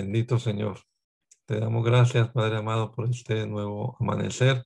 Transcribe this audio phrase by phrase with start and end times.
[0.00, 0.80] Bendito Señor.
[1.44, 4.64] Te damos gracias, Padre amado, por este nuevo amanecer,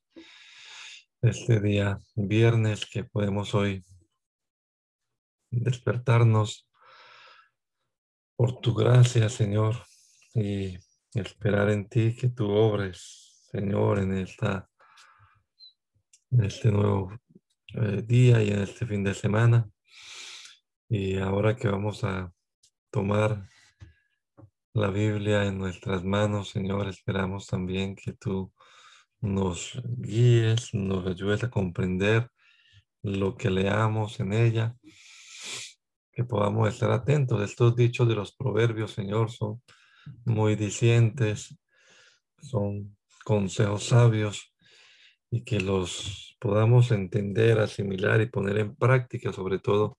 [1.22, 3.84] este día viernes que podemos hoy
[5.50, 6.70] despertarnos
[8.36, 9.74] por tu gracia, Señor,
[10.34, 10.78] y
[11.14, 14.70] esperar en ti que tú obres, Señor, en esta
[16.30, 17.12] en este nuevo
[17.74, 19.68] eh, día y en este fin de semana.
[20.88, 22.32] Y ahora que vamos a
[22.92, 23.48] tomar
[24.74, 26.88] la Biblia en nuestras manos, Señor.
[26.88, 28.52] Esperamos también que tú
[29.20, 32.28] nos guíes, nos ayudes a comprender
[33.02, 34.74] lo que leamos en ella,
[36.12, 37.40] que podamos estar atentos.
[37.42, 39.62] Estos dichos de los proverbios, Señor, son
[40.24, 41.56] muy dicientes,
[42.42, 44.52] son consejos sabios
[45.30, 49.98] y que los podamos entender, asimilar y poner en práctica, sobre todo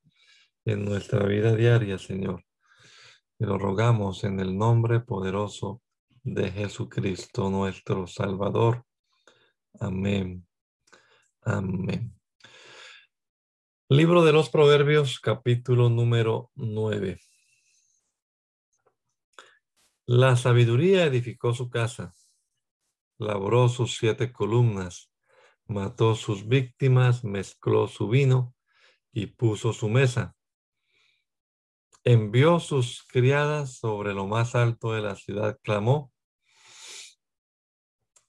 [0.66, 2.44] en nuestra vida diaria, Señor.
[3.38, 5.81] Y lo rogamos en el nombre poderoso
[6.23, 8.85] de Jesucristo, nuestro Salvador.
[9.78, 10.47] Amén.
[11.41, 12.18] Amén.
[13.90, 17.19] Libro de los Proverbios, capítulo número 9.
[20.06, 22.13] La sabiduría edificó su casa,
[23.17, 25.12] labró sus siete columnas,
[25.66, 28.56] mató sus víctimas, mezcló su vino
[29.12, 30.34] y puso su mesa
[32.05, 36.13] envió sus criadas sobre lo más alto de la ciudad, clamó,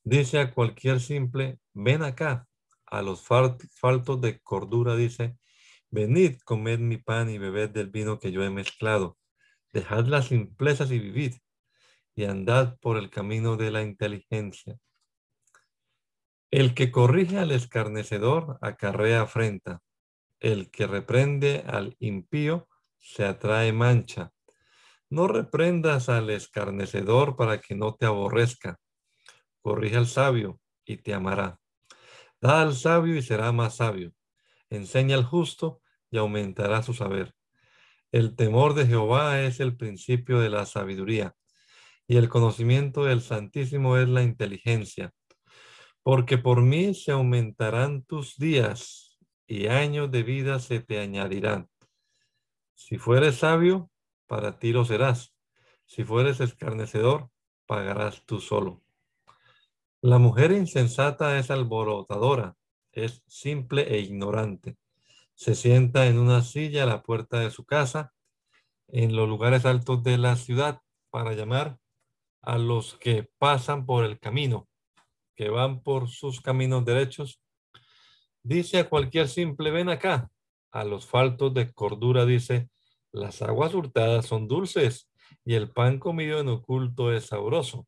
[0.02, 2.48] dice a cualquier simple, ven acá,
[2.86, 5.36] a los faltos de cordura dice,
[5.90, 9.18] venid, comed mi pan y bebed del vino que yo he mezclado,
[9.74, 11.34] dejad las simplezas y vivid,
[12.14, 14.78] y andad por el camino de la inteligencia.
[16.50, 19.82] El que corrige al escarnecedor acarrea afrenta,
[20.40, 22.68] el que reprende al impío
[23.06, 24.32] se atrae mancha.
[25.08, 28.78] No reprendas al escarnecedor para que no te aborrezca.
[29.62, 31.60] Corrige al sabio y te amará.
[32.40, 34.12] Da al sabio y será más sabio.
[34.70, 35.80] Enseña al justo
[36.10, 37.32] y aumentará su saber.
[38.10, 41.34] El temor de Jehová es el principio de la sabiduría
[42.08, 45.12] y el conocimiento del Santísimo es la inteligencia.
[46.02, 51.68] Porque por mí se aumentarán tus días y años de vida se te añadirán.
[52.76, 53.90] Si fueres sabio,
[54.26, 55.34] para ti lo serás.
[55.86, 57.30] Si fueres escarnecedor,
[57.64, 58.82] pagarás tú solo.
[60.02, 62.54] La mujer insensata es alborotadora,
[62.92, 64.76] es simple e ignorante.
[65.34, 68.12] Se sienta en una silla a la puerta de su casa,
[68.88, 71.78] en los lugares altos de la ciudad, para llamar
[72.42, 74.68] a los que pasan por el camino,
[75.34, 77.40] que van por sus caminos derechos.
[78.42, 80.30] Dice a cualquier simple, ven acá,
[80.76, 82.68] a los faltos de cordura dice,
[83.10, 85.10] las aguas hurtadas son dulces
[85.42, 87.86] y el pan comido en oculto es sabroso.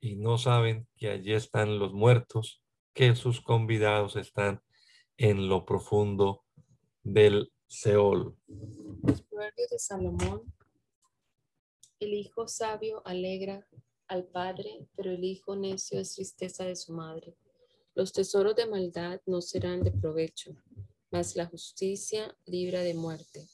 [0.00, 2.64] Y no saben que allí están los muertos,
[2.94, 4.60] que sus convidados están
[5.16, 6.44] en lo profundo
[7.04, 8.36] del Seol.
[8.48, 10.52] Los proverbios de Salomón.
[12.00, 13.68] El hijo sabio alegra
[14.08, 17.36] al padre, pero el hijo necio es tristeza de su madre.
[17.94, 20.56] Los tesoros de maldad no serán de provecho,
[21.14, 23.46] mas la justicia libra de muerte.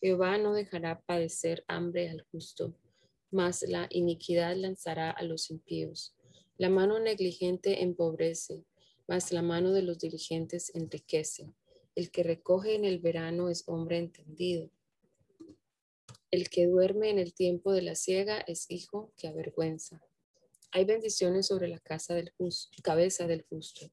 [0.00, 2.76] Jehová no dejará padecer hambre al justo,
[3.32, 6.14] mas la iniquidad lanzará a los impíos.
[6.56, 8.64] La mano negligente empobrece,
[9.08, 11.52] mas la mano de los diligentes enriquece.
[11.96, 14.70] El que recoge en el verano es hombre entendido.
[16.30, 20.00] El que duerme en el tiempo de la siega es hijo que avergüenza.
[20.70, 23.90] Hay bendiciones sobre la casa del justo, cabeza del justo,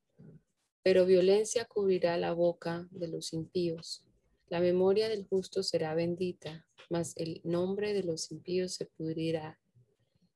[0.88, 4.06] pero violencia cubrirá la boca de los impíos.
[4.48, 9.60] La memoria del justo será bendita, mas el nombre de los impíos se pudrirá.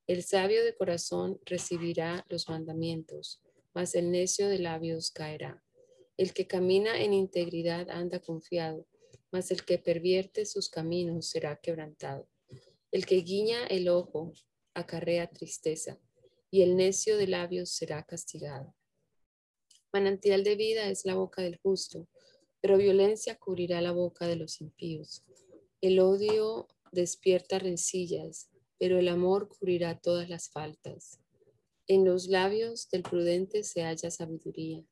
[0.06, 3.40] El sabio de corazón recibirá los mandamientos,
[3.72, 5.64] mas el necio de labios caerá.
[6.18, 8.86] El que camina en integridad anda confiado,
[9.30, 12.28] mas el que pervierte sus caminos será quebrantado.
[12.90, 14.34] El que guiña el ojo
[14.74, 15.98] acarrea tristeza,
[16.50, 18.74] y el necio de labios será castigado.
[19.92, 22.08] Manantial de vida es la boca del justo,
[22.62, 25.22] pero violencia cubrirá la boca de los impíos.
[25.82, 28.48] El odio despierta rencillas,
[28.78, 31.20] pero el amor cubrirá todas las faltas.
[31.86, 34.82] En los labios del prudente se halla sabiduría,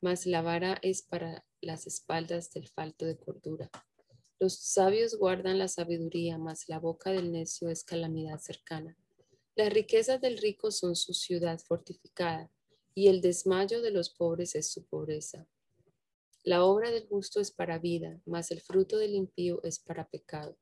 [0.00, 3.70] mas la vara es para las espaldas del falto de cordura.
[4.38, 8.96] Los sabios guardan la sabiduría, mas la boca del necio es calamidad cercana.
[9.56, 12.50] Las riquezas del rico son su ciudad fortificada,
[12.98, 15.46] y el desmayo de los pobres es su pobreza.
[16.42, 20.58] La obra del justo es para vida, mas el fruto del impío es para pecado.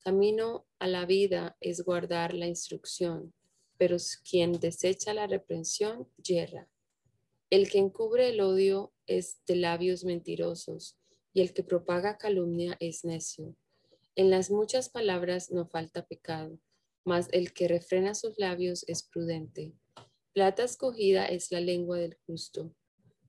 [0.00, 3.32] Camino a la vida es guardar la instrucción,
[3.78, 3.96] pero
[4.28, 6.68] quien desecha la reprensión yerra.
[7.48, 10.98] El que encubre el odio es de labios mentirosos,
[11.32, 13.54] y el que propaga calumnia es necio.
[14.16, 16.58] En las muchas palabras no falta pecado,
[17.04, 19.76] mas el que refrena sus labios es prudente.
[20.36, 22.74] Plata escogida es la lengua del justo,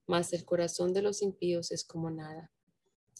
[0.08, 2.52] mas el corazón de los impíos es como nada.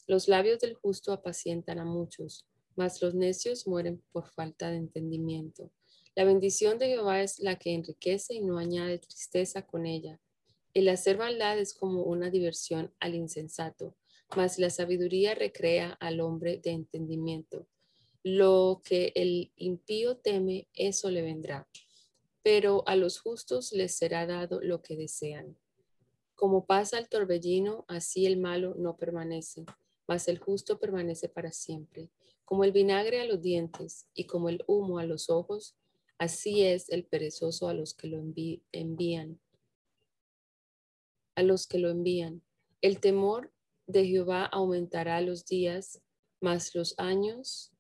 [0.08, 2.46] Los labios del justo apacientan a muchos,
[2.76, 5.72] mas los necios mueren por falta de entendimiento.
[6.16, 10.20] La bendición de Jehová es la que enriquece y no añade tristeza con ella.
[10.74, 13.96] El hacer maldad es como una diversión al insensato,
[14.36, 17.70] mas la sabiduría recrea al hombre de entendimiento.
[18.22, 21.70] Lo que el impío teme, eso le vendrá,
[22.48, 25.58] pero a los justos les será dado lo que desean.
[26.34, 29.66] Como pasa el torbellino, así el malo no permanece,
[30.08, 32.10] mas el justo permanece para siempre.
[32.46, 35.76] Como el vinagre a los dientes y como el humo a los ojos,
[36.18, 39.42] así es el perezoso a los que lo envían.
[41.36, 42.44] A los que lo envían.
[42.80, 43.52] El temor
[43.88, 46.02] de Jehová aumentará los días,
[46.40, 47.74] mas los años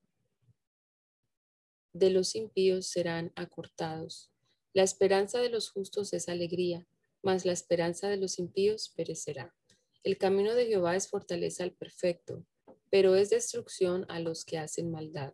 [1.93, 4.29] de los impíos serán acortados.
[4.77, 6.85] La esperanza de los justos es alegría,
[7.23, 9.55] mas la esperanza de los impíos perecerá.
[10.03, 12.45] El camino de Jehová es fortaleza al perfecto,
[12.91, 15.33] pero es destrucción a los que hacen maldad.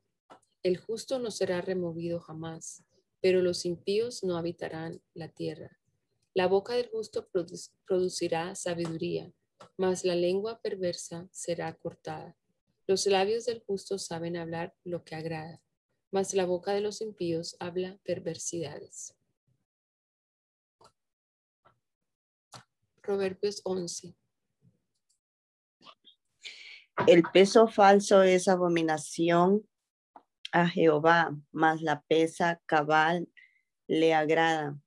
[0.64, 2.86] El justo no será removido jamás,
[3.20, 5.78] pero los impíos no habitarán la tierra.
[6.34, 7.28] La boca del justo
[7.86, 9.34] producirá sabiduría,
[9.76, 12.38] mas la lengua perversa será cortada.
[12.88, 15.62] Los labios del justo saben hablar lo que agrada,
[16.12, 19.18] mas la boca de los impíos habla perversidades.
[23.04, 24.16] Proverbios 11.
[27.06, 29.68] El peso falso es abominación
[30.54, 33.28] a Jehová, mas la pesa cabal
[33.88, 34.80] le agrada.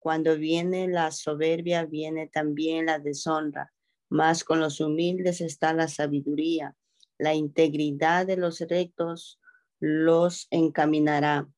[0.00, 3.72] Cuando viene la soberbia, viene también la deshonra,
[4.08, 6.74] mas con los humildes está la sabiduría.
[7.18, 9.38] La integridad de los rectos
[9.78, 11.48] los encaminará,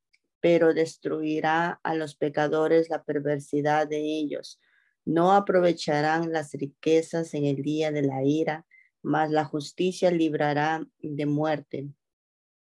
[0.41, 4.61] pero destruirá a los pecadores la perversidad de ellos.
[5.05, 8.67] No aprovecharán las riquezas en el día de la ira,
[9.03, 11.89] mas la justicia librará de muerte.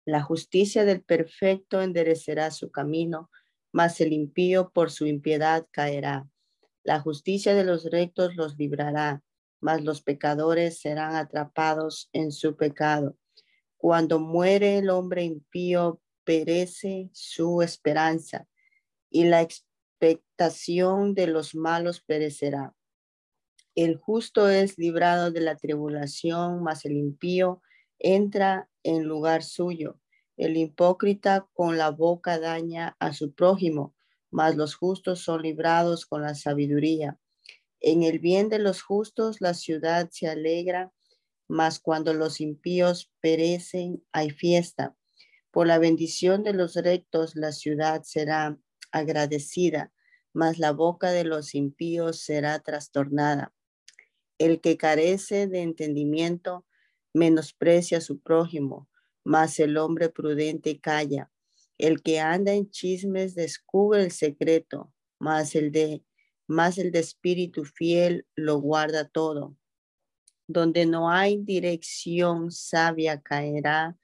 [0.06, 3.30] La justicia del perfecto enderecerá su camino,
[3.72, 6.28] mas el impío por su impiedad caerá.
[6.84, 9.22] La justicia de los rectos los librará,
[9.60, 13.18] mas los pecadores serán atrapados en su pecado.
[13.78, 18.48] Cuando muere el hombre impío, perece su esperanza
[19.10, 19.42] y la
[20.00, 22.74] de los malos perecerá.
[23.76, 27.62] El justo es librado de la tribulación, mas el impío
[28.00, 30.00] entra en lugar suyo.
[30.38, 33.94] El hipócrita con la boca daña a su prójimo,
[34.32, 37.20] mas los justos son librados con la sabiduría.
[37.82, 40.92] En el bien de los justos la ciudad se alegra,
[41.48, 44.96] mas cuando los impíos perecen hay fiesta.
[45.52, 48.58] Por la bendición de los rectos la ciudad será
[48.92, 49.92] agradecida,
[50.34, 53.54] mas la boca de los impíos será trastornada.
[54.38, 56.66] El que carece de entendimiento
[57.14, 58.90] menosprecia a su prójimo,
[59.24, 61.32] mas el hombre prudente calla.
[61.78, 66.04] El que anda en chismes descubre el secreto, mas el de
[66.48, 69.56] más el de espíritu fiel lo guarda todo.
[70.48, 73.98] Donde no hay dirección sabia caerá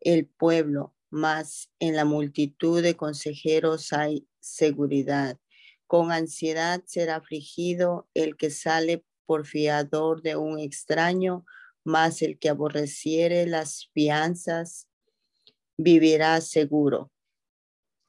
[0.00, 5.38] el pueblo, mas en la multitud de consejeros hay seguridad.
[5.86, 11.44] Con ansiedad será afligido el que sale por fiador de un extraño,
[11.84, 14.88] mas el que aborreciere las fianzas
[15.76, 17.12] vivirá seguro.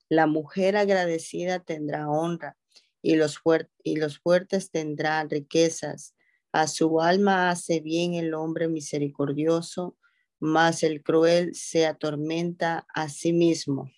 [0.10, 2.58] La mujer agradecida tendrá honra
[3.02, 3.40] y los,
[3.84, 6.16] y los fuertes tendrán riquezas.
[6.52, 9.98] A su alma hace bien el hombre misericordioso,
[10.40, 13.92] mas el cruel se atormenta a sí mismo.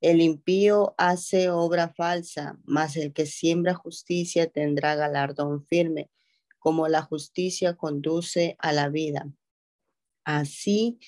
[0.00, 6.10] El impío hace obra falsa, mas el que siembra justicia tendrá galardón firme.
[6.58, 9.30] como la justicia conduce a la vida.
[10.24, 10.98] Así,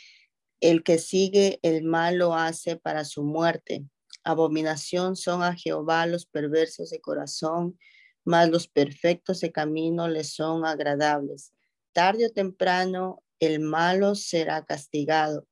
[0.61, 3.87] el que sigue el mal lo hace para su muerte.
[4.25, 7.79] Abominación son a Jehová los perversos de corazón,
[8.25, 11.53] mas los perfectos de camino les son agradables.
[11.93, 15.47] Tarde o temprano el malo será castigado,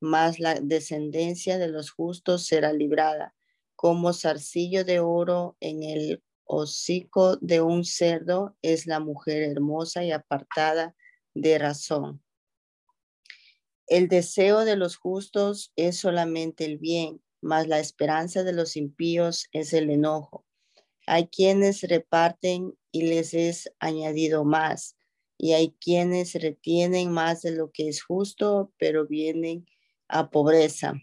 [0.00, 3.34] mas la descendencia de los justos será librada,
[3.76, 10.12] como zarcillo de oro en el hocico de un cerdo es la mujer hermosa y
[10.12, 10.94] apartada
[11.34, 12.22] de razón.
[13.86, 19.48] El deseo de los justos es solamente el bien, mas la esperanza de los impíos
[19.52, 20.46] es el enojo.
[21.06, 24.96] Hay quienes reparten y les es añadido más,
[25.44, 29.66] y hay quienes retienen más de lo que es justo, pero vienen
[30.08, 30.94] a pobreza.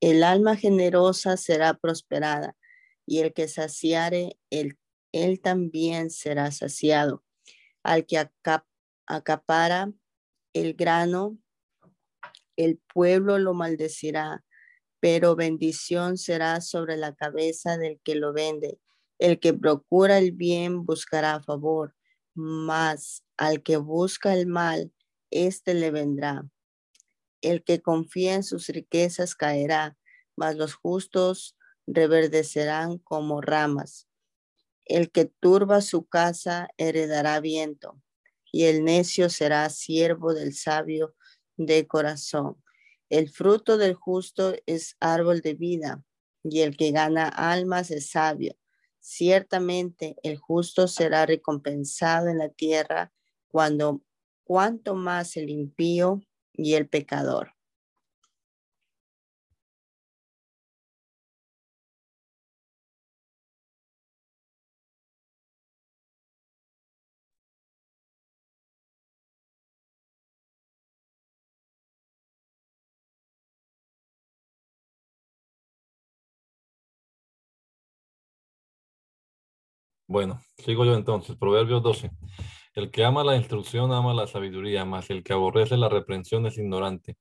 [0.00, 2.56] El alma generosa será prosperada,
[3.04, 4.78] y el que saciare, él,
[5.12, 7.22] él también será saciado.
[7.82, 8.26] Al que
[9.06, 9.92] acapara
[10.54, 11.36] el grano,
[12.56, 14.46] el pueblo lo maldecirá,
[14.98, 18.80] pero bendición será sobre la cabeza del que lo vende.
[19.18, 21.97] El que procura el bien buscará favor,
[22.38, 24.92] mas al que busca el mal,
[25.30, 26.48] éste le vendrá.
[27.42, 29.98] El que confía en sus riquezas caerá,
[30.36, 31.56] mas los justos
[31.88, 34.06] reverdecerán como ramas.
[34.84, 38.00] El que turba su casa heredará viento,
[38.52, 41.16] y el necio será siervo del sabio
[41.56, 42.62] de corazón.
[43.10, 46.04] El fruto del justo es árbol de vida,
[46.44, 48.56] y el que gana almas es sabio.
[49.00, 53.12] Ciertamente el justo será recompensado en la tierra
[53.48, 54.02] cuando
[54.44, 57.57] cuanto más el impío y el pecador.
[80.08, 81.36] Bueno, sigo yo entonces.
[81.36, 82.10] Proverbios 12.
[82.74, 86.56] El que ama la instrucción ama la sabiduría, mas el que aborrece la reprensión es
[86.56, 87.18] ignorante.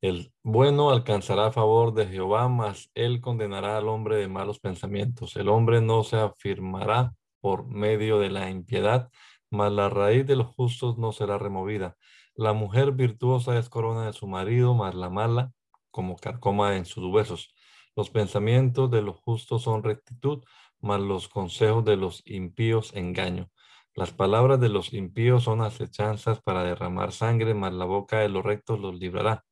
[0.00, 5.36] El bueno alcanzará favor de Jehová, mas él condenará al hombre de malos pensamientos.
[5.36, 9.08] El hombre no se afirmará por medio de la impiedad,
[9.48, 11.96] mas la raíz de los justos no será removida.
[12.34, 15.52] La mujer virtuosa es corona de su marido, mas la mala
[15.92, 17.54] como carcoma en sus huesos.
[17.94, 20.42] Los pensamientos de los justos son rectitud,
[20.80, 23.50] mas los consejos de los impíos engaño.
[23.94, 28.44] Las palabras de los impíos son acechanzas para derramar sangre, mas la boca de los
[28.44, 29.44] rectos los librará.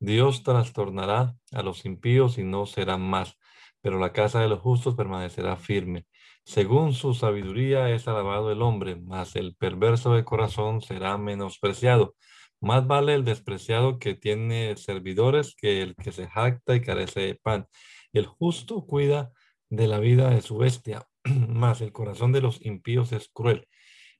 [0.00, 3.38] Dios trastornará a los impíos y no serán más,
[3.80, 6.06] pero la casa de los justos permanecerá firme.
[6.44, 12.16] Según su sabiduría es alabado el hombre, mas el perverso de corazón será menospreciado.
[12.60, 17.34] Más vale el despreciado que tiene servidores que el que se jacta y carece de
[17.36, 17.66] pan.
[18.12, 19.32] El justo cuida
[19.76, 23.66] de la vida de su bestia, mas el corazón de los impíos es cruel.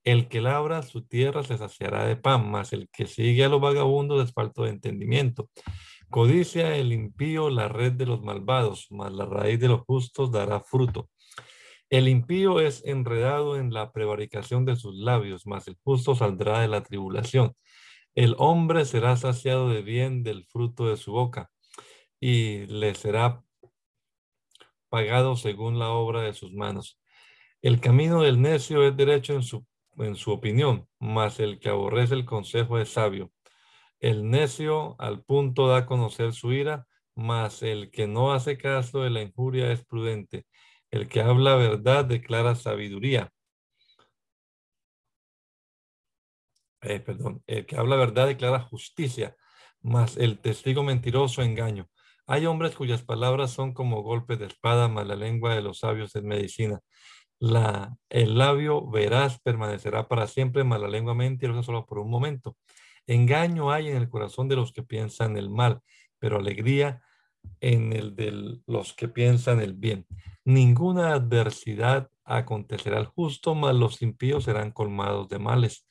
[0.05, 3.61] El que labra su tierra se saciará de pan, mas el que sigue a los
[3.61, 5.51] vagabundos es falto de entendimiento.
[6.11, 10.61] Codicia el impío la red de los malvados, mas la raíz de los justos dará
[10.61, 11.09] fruto.
[11.89, 16.69] El impío es enredado en la prevaricación de sus labios, mas el justo saldrá de
[16.69, 17.55] la tribulación.
[18.15, 21.51] El hombre será saciado de bien del fruto de su boca,
[22.21, 23.43] y le será
[24.95, 27.01] pagado según la obra de sus manos.
[27.63, 32.15] El camino del necio es derecho en su, en su opinión, mas el que aborrece
[32.15, 33.33] el consejo es sabio.
[33.99, 36.87] El necio al punto da a conocer su ira,
[37.17, 40.47] mas el que no hace caso de la injuria es prudente.
[40.93, 43.33] El que habla verdad declara sabiduría.
[46.83, 49.35] Eh, perdón, el que habla verdad declara justicia,
[49.83, 51.89] mas el testigo mentiroso engaño.
[52.26, 56.16] Hay hombres cuyas palabras son como golpes de espada, mas la lengua de los sabios
[56.16, 56.81] es medicina.
[57.38, 62.57] La, el labio veraz permanecerá para siempre, mas la lengua mentirosa solo por un momento.
[63.07, 65.81] Engaño hay en el corazón de los que piensan el mal,
[66.19, 67.02] pero alegría
[67.61, 70.07] en el de los que piensan el bien.
[70.47, 75.87] Ninguna adversidad acontecerá al justo, mas los impíos serán colmados de males.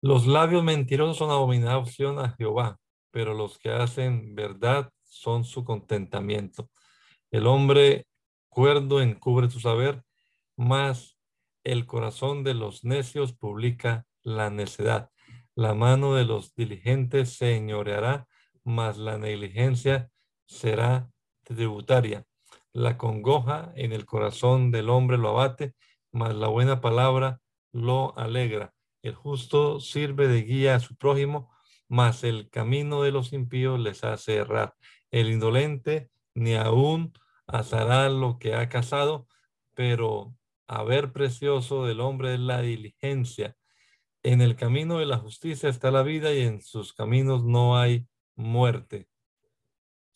[0.00, 2.78] Los labios mentirosos son abominación a Jehová,
[3.10, 6.70] pero los que hacen verdad son su contentamiento.
[7.30, 8.06] El hombre
[8.48, 10.02] cuerdo encubre su saber,
[10.56, 11.18] mas
[11.64, 15.10] el corazón de los necios publica la necedad.
[15.54, 18.28] La mano de los diligentes se señoreará,
[18.64, 20.10] mas la negligencia
[20.46, 21.10] será
[21.44, 22.24] tributaria.
[22.72, 25.74] La congoja en el corazón del hombre lo abate,
[26.12, 27.40] mas la buena palabra
[27.72, 28.74] lo alegra.
[29.02, 31.50] El justo sirve de guía a su prójimo,
[31.88, 34.74] mas el camino de los impíos les hace errar.
[35.10, 37.12] El indolente ni aún
[37.46, 39.26] asará lo que ha cazado,
[39.74, 40.36] pero
[40.66, 43.56] haber precioso del hombre es la diligencia.
[44.22, 48.06] En el camino de la justicia está la vida y en sus caminos no hay
[48.34, 49.08] muerte.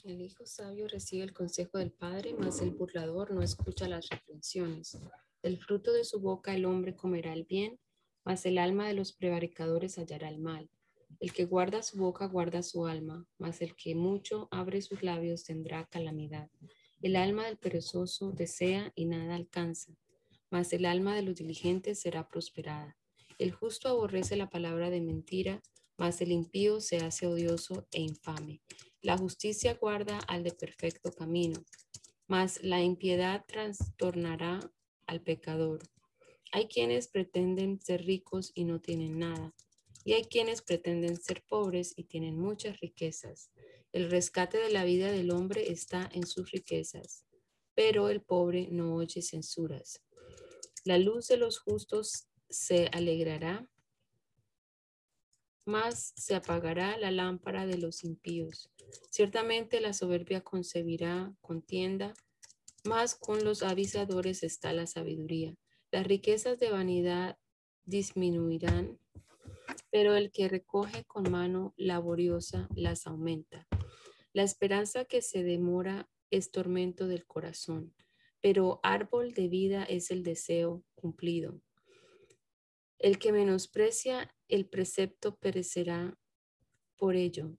[0.02, 4.98] El hijo sabio recibe el consejo del padre, mas el burlador no escucha las reprensiones.
[5.42, 7.78] Del fruto de su boca el hombre comerá el bien,
[8.24, 10.70] mas el alma de los prevaricadores hallará el mal.
[11.18, 15.44] El que guarda su boca guarda su alma, mas el que mucho abre sus labios
[15.44, 16.48] tendrá calamidad.
[17.02, 19.96] El alma del perezoso desea y nada alcanza,
[20.50, 22.96] mas el alma de los diligentes será prosperada.
[23.38, 25.62] El justo aborrece la palabra de mentira,
[25.96, 28.60] mas el impío se hace odioso e infame.
[29.02, 31.62] La justicia guarda al de perfecto camino,
[32.26, 34.60] mas la impiedad trastornará
[35.06, 35.80] al pecador.
[36.52, 39.54] Hay quienes pretenden ser ricos y no tienen nada,
[40.04, 43.50] y hay quienes pretenden ser pobres y tienen muchas riquezas.
[43.92, 47.24] El rescate de la vida del hombre está en sus riquezas,
[47.74, 50.02] pero el pobre no oye censuras.
[50.84, 53.68] La luz de los justos se alegrará,
[55.66, 58.70] más se apagará la lámpara de los impíos.
[59.10, 62.14] Ciertamente la soberbia concebirá contienda,
[62.84, 65.54] más con los avisadores está la sabiduría.
[65.90, 67.38] Las riquezas de vanidad
[67.84, 68.98] disminuirán,
[69.90, 73.66] pero el que recoge con mano laboriosa las aumenta.
[74.32, 77.94] La esperanza que se demora es tormento del corazón,
[78.40, 81.60] pero árbol de vida es el deseo cumplido.
[82.98, 86.18] El que menosprecia el precepto perecerá
[86.96, 87.56] por ello,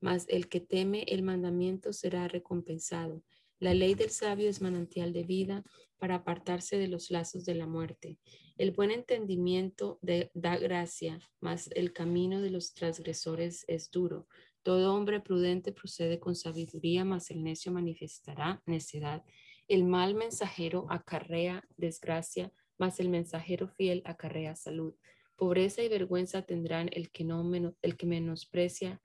[0.00, 3.24] mas el que teme el mandamiento será recompensado.
[3.58, 5.64] La ley del sabio es manantial de vida
[5.96, 8.18] para apartarse de los lazos de la muerte.
[8.62, 9.98] El buen entendimiento
[10.34, 14.28] da gracia, mas el camino de los transgresores es duro.
[14.62, 19.24] Todo hombre prudente procede con sabiduría, mas el necio manifestará necedad.
[19.66, 24.94] El mal mensajero acarrea desgracia, mas el mensajero fiel acarrea salud.
[25.34, 27.42] Pobreza y vergüenza tendrán el que, no
[27.82, 29.02] el que menosprecia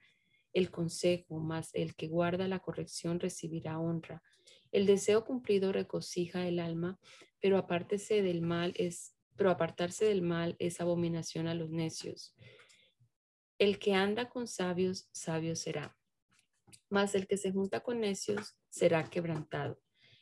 [0.54, 4.22] el consejo, mas el que guarda la corrección recibirá honra.
[4.72, 7.00] El deseo cumplido regocija el alma,
[7.42, 12.36] pero apártese del mal es pero apartarse del mal es abominación a los necios.
[13.60, 15.98] El que anda con sabios, sabio será.
[16.90, 19.80] Mas el que se junta con necios será quebrantado.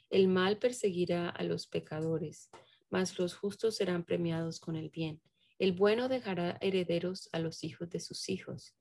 [0.10, 2.50] El mal perseguirá a los pecadores,
[2.90, 5.22] mas los justos serán premiados con el bien.
[5.58, 8.76] El bueno dejará herederos a los hijos de sus hijos,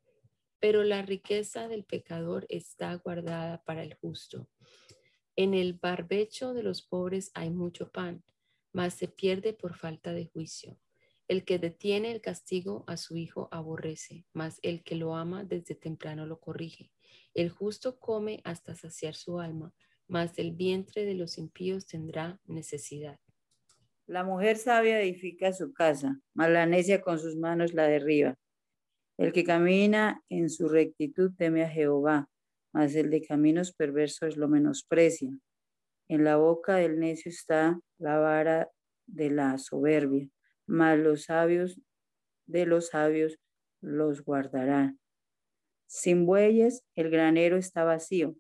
[0.61, 4.49] pero la riqueza del pecador está guardada para el justo.
[5.37, 8.25] En el barbecho de los pobres hay mucho pan,
[8.75, 10.79] mas se pierde por falta de juicio.
[11.27, 15.75] El que detiene el castigo a su hijo aborrece, mas el que lo ama desde
[15.75, 16.93] temprano lo corrige.
[17.33, 19.73] El justo come hasta saciar su alma,
[20.07, 23.19] mas el vientre de los impíos tendrá necesidad.
[24.07, 28.37] La mujer sabia edifica su casa, mas la necia con sus manos la derriba.
[29.17, 32.29] El que camina en su rectitud teme a Jehová,
[32.73, 35.31] mas el de caminos perversos lo menosprecia.
[36.15, 38.71] En la boca del necio está la vara
[39.05, 40.29] de la soberbia,
[40.65, 41.81] mas los sabios
[42.47, 43.41] de los sabios
[43.81, 45.01] los guardarán.
[45.89, 48.37] Sin bueyes el granero está vacío,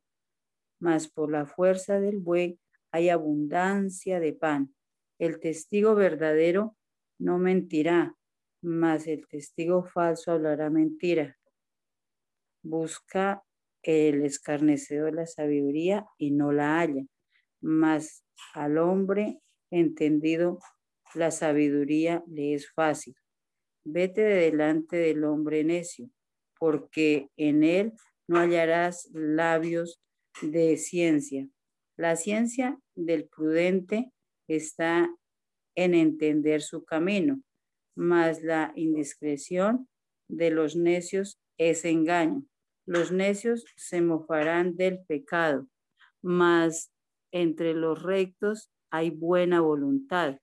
[0.78, 2.60] mas por la fuerza del buey
[2.92, 4.72] hay abundancia de pan.
[5.18, 6.76] El testigo verdadero
[7.18, 8.14] no mentirá,
[8.62, 11.36] mas el testigo falso hablará mentira.
[12.62, 13.42] Busca
[13.82, 17.04] el escarnecedor la sabiduría y no la halla,
[17.64, 18.22] mas
[18.52, 20.58] al hombre entendido
[21.14, 23.14] la sabiduría le es fácil.
[23.84, 26.10] Vete de delante del hombre necio,
[26.58, 27.94] porque en él
[28.28, 30.00] no hallarás labios
[30.42, 31.48] de ciencia.
[31.96, 34.12] La ciencia del prudente
[34.46, 35.08] está
[35.74, 37.40] en entender su camino,
[37.96, 39.88] mas la indiscreción
[40.28, 42.44] de los necios es engaño.
[42.86, 45.66] Los necios se mofarán del pecado,
[46.22, 46.93] mas
[47.34, 50.38] entre los rectos hay buena voluntad.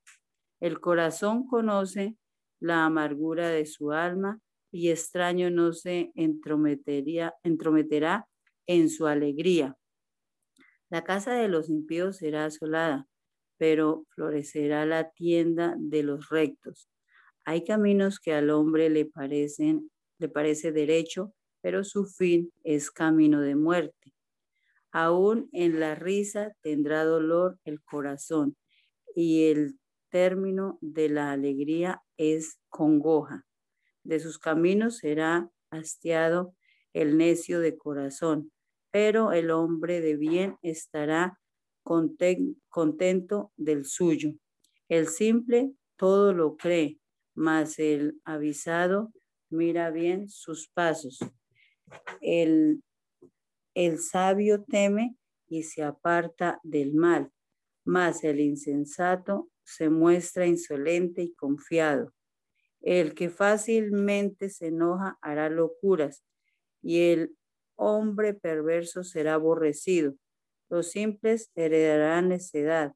[0.59, 2.17] El corazón conoce
[2.59, 4.39] la amargura de su alma
[4.71, 8.27] y extraño no se entrometería, entrometerá
[8.67, 9.75] en su alegría.
[10.89, 13.07] La casa de los impíos será asolada,
[13.57, 16.89] pero florecerá la tienda de los rectos.
[17.45, 19.89] Hay caminos que al hombre le parecen
[20.21, 24.13] le parece derecho, pero su fin es camino de muerte.
[24.91, 28.57] Aún en la risa tendrá dolor el corazón
[29.15, 33.45] y el término de la alegría es congoja.
[34.03, 36.55] De sus caminos será hastiado
[36.93, 38.51] el necio de corazón,
[38.91, 41.39] pero el hombre de bien estará
[41.83, 44.33] contento del suyo.
[44.89, 46.99] El simple todo lo cree,
[47.33, 49.13] mas el avisado
[49.49, 51.19] mira bien sus pasos.
[52.21, 52.83] El,
[53.73, 55.15] el sabio teme
[55.47, 57.31] y se aparta del mal,
[57.85, 62.13] mas el insensato se muestra insolente y confiado.
[62.81, 66.23] El que fácilmente se enoja hará locuras
[66.81, 67.35] y el
[67.75, 70.15] hombre perverso será aborrecido.
[70.69, 72.93] Los simples heredarán necedad,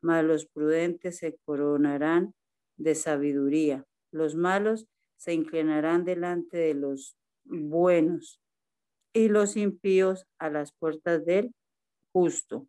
[0.00, 2.34] mas los prudentes se coronarán
[2.76, 3.84] de sabiduría.
[4.10, 4.86] Los malos
[5.16, 8.40] se inclinarán delante de los buenos
[9.12, 11.54] y los impíos a las puertas del
[12.12, 12.66] justo.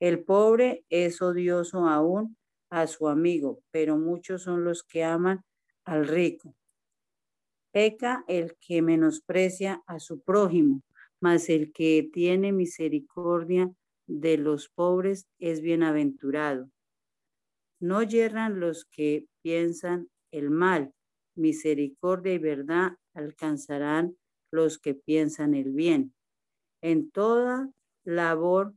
[0.00, 2.36] El pobre es odioso aún
[2.70, 5.42] a su amigo, pero muchos son los que aman
[5.84, 6.54] al rico.
[7.72, 10.82] Peca el que menosprecia a su prójimo,
[11.20, 13.72] mas el que tiene misericordia
[14.06, 16.70] de los pobres es bienaventurado.
[17.80, 20.92] No yerran los que piensan el mal,
[21.34, 24.16] misericordia y verdad alcanzarán
[24.54, 26.14] los que piensan el bien.
[26.80, 27.70] En toda
[28.04, 28.74] labor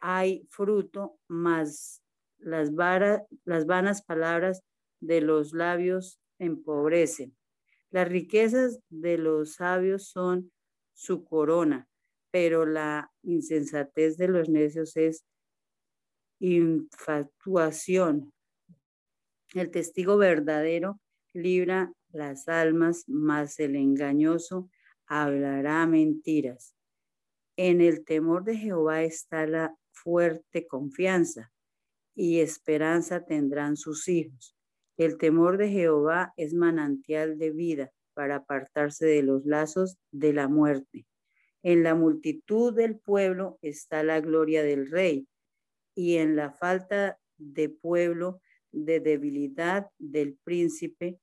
[0.00, 2.02] hay fruto, mas
[2.38, 2.70] las,
[3.44, 4.62] las vanas palabras
[5.00, 7.36] de los labios empobrecen.
[7.90, 10.50] Las riquezas de los sabios son
[10.94, 11.86] su corona,
[12.30, 15.24] pero la insensatez de los necios es
[16.40, 18.32] infatuación.
[19.54, 20.98] El testigo verdadero
[21.34, 24.70] libra las almas, mas el engañoso
[25.06, 26.74] hablará mentiras.
[27.56, 31.52] En el temor de Jehová está la fuerte confianza
[32.14, 34.56] y esperanza tendrán sus hijos.
[34.96, 40.48] El temor de Jehová es manantial de vida para apartarse de los lazos de la
[40.48, 41.06] muerte.
[41.62, 45.28] En la multitud del pueblo está la gloria del rey
[45.94, 48.40] y en la falta de pueblo,
[48.72, 51.18] de debilidad del príncipe,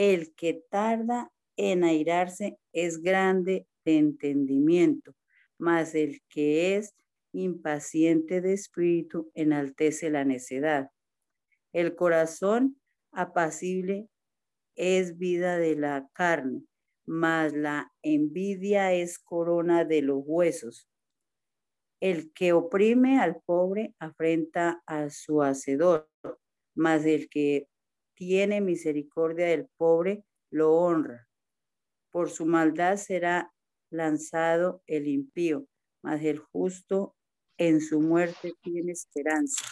[0.00, 5.14] el que tarda en airarse es grande de entendimiento,
[5.58, 6.94] mas el que es
[7.34, 10.90] impaciente de espíritu enaltece la necedad.
[11.74, 12.80] El corazón
[13.12, 14.08] apacible
[14.74, 16.62] es vida de la carne,
[17.04, 20.88] mas la envidia es corona de los huesos.
[22.00, 26.08] El que oprime al pobre afrenta a su hacedor,
[26.74, 27.68] mas el que
[28.20, 31.26] tiene misericordia del pobre lo honra.
[32.10, 33.50] Por su maldad será
[33.88, 35.66] lanzado el impío,
[36.02, 37.16] mas el justo
[37.56, 39.64] en su muerte tiene esperanza.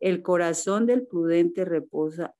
[0.00, 2.34] El corazón del prudente reposa,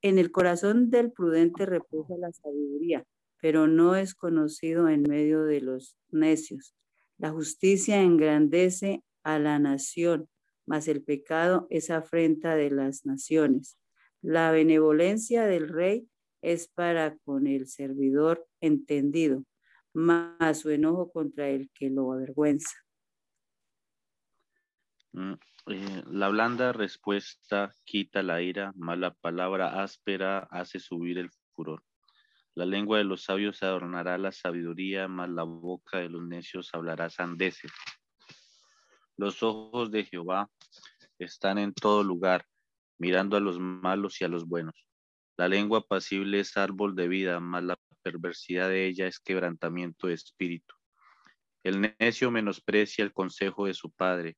[0.00, 3.04] en el corazón del prudente reposa la sabiduría,
[3.40, 6.76] pero no es conocido en medio de los necios.
[7.18, 10.28] La justicia engrandece a la nación,
[10.66, 13.78] mas el pecado es afrenta de las naciones.
[14.20, 16.08] La benevolencia del rey
[16.42, 19.44] es para con el servidor entendido,
[19.92, 22.76] mas su enojo contra el que lo avergüenza.
[25.12, 25.32] Mm,
[25.68, 31.82] eh, la blanda respuesta quita la ira, mas la palabra áspera hace subir el furor.
[32.54, 37.10] La lengua de los sabios adornará la sabiduría, mas la boca de los necios hablará
[37.10, 37.72] sandeces.
[39.18, 40.50] Los ojos de Jehová
[41.18, 42.44] están en todo lugar,
[42.98, 44.86] mirando a los malos y a los buenos.
[45.38, 50.14] La lengua pasible es árbol de vida, mas la perversidad de ella es quebrantamiento de
[50.14, 50.74] espíritu.
[51.62, 54.36] El necio menosprecia el consejo de su padre,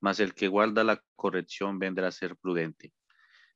[0.00, 2.92] mas el que guarda la corrección vendrá a ser prudente.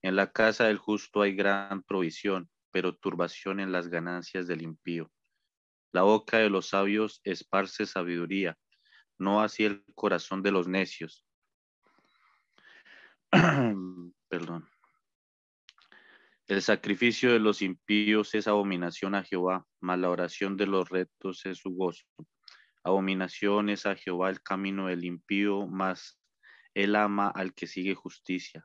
[0.03, 5.11] En la casa del justo hay gran provisión, pero turbación en las ganancias del impío.
[5.93, 8.59] La boca de los sabios esparce sabiduría,
[9.19, 11.25] no así el corazón de los necios.
[14.29, 14.69] Perdón.
[16.47, 21.45] El sacrificio de los impíos es abominación a Jehová, mas la oración de los rectos
[21.45, 22.07] es su gozo.
[22.85, 26.21] Abominación es a Jehová el camino del impío, mas
[26.73, 28.65] él ama al que sigue justicia.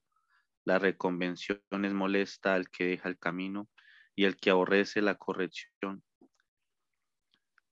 [0.64, 3.68] La reconvención es molesta al que deja el camino,
[4.16, 6.04] y el que aborrece la corrección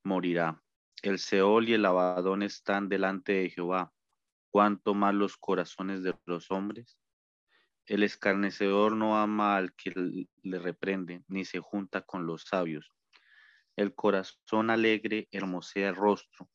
[0.04, 0.60] morirá.
[1.02, 3.94] El Seol y el Abadón están delante de Jehová.
[4.52, 6.98] Cuánto más los corazones de los hombres.
[7.86, 9.94] El escarnecedor no ama al que
[10.44, 12.92] le reprende, ni se junta con los sabios.
[13.78, 16.50] El corazón alegre hermosea el rostro,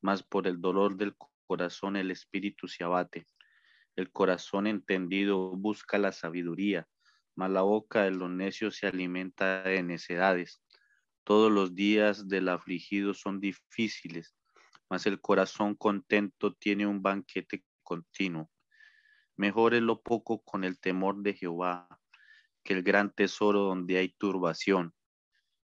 [0.00, 1.14] mas por el dolor del
[1.46, 3.26] corazón el espíritu se abate.
[3.94, 6.88] El corazón entendido busca la sabiduría,
[7.36, 10.60] mas la boca de los necios se alimenta de necedades.
[11.26, 14.36] Todos los días del afligido son difíciles,
[14.88, 18.48] mas el corazón contento tiene un banquete continuo.
[19.36, 21.88] Mejor es lo poco con el temor de Jehová
[22.62, 24.94] que el gran tesoro donde hay turbación.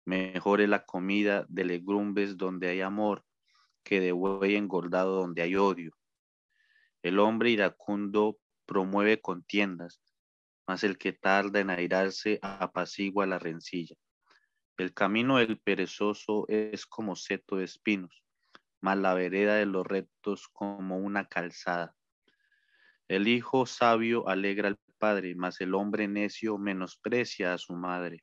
[0.04, 3.24] Mejor es la comida de legumbres donde hay amor
[3.82, 5.90] que de buey engordado donde hay odio.
[7.02, 10.00] El hombre iracundo promueve contiendas,
[10.68, 13.96] mas el que tarda en airarse apacigua la rencilla.
[14.78, 18.22] El camino del perezoso es como seto de espinos,
[18.80, 21.96] mas la vereda de los rectos como una calzada.
[23.08, 28.22] El hijo sabio alegra al padre, mas el hombre necio menosprecia a su madre.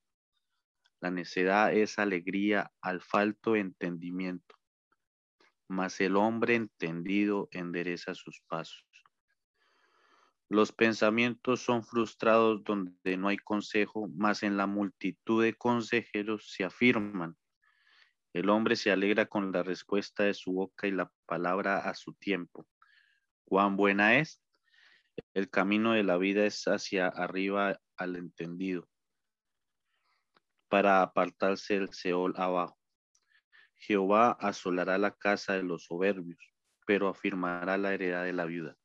[1.01, 4.55] La necedad es alegría al falto entendimiento,
[5.67, 8.84] mas el hombre entendido endereza sus pasos.
[10.47, 16.63] Los pensamientos son frustrados donde no hay consejo, mas en la multitud de consejeros se
[16.63, 17.35] afirman.
[18.31, 22.13] El hombre se alegra con la respuesta de su boca y la palabra a su
[22.13, 22.67] tiempo.
[23.45, 24.41] Cuán buena es.
[25.33, 28.87] El camino de la vida es hacia arriba al entendido,
[30.67, 32.77] para apartarse el Seol abajo.
[33.77, 36.53] Jehová asolará la casa de los soberbios,
[36.85, 38.75] pero afirmará la heredad de la viuda.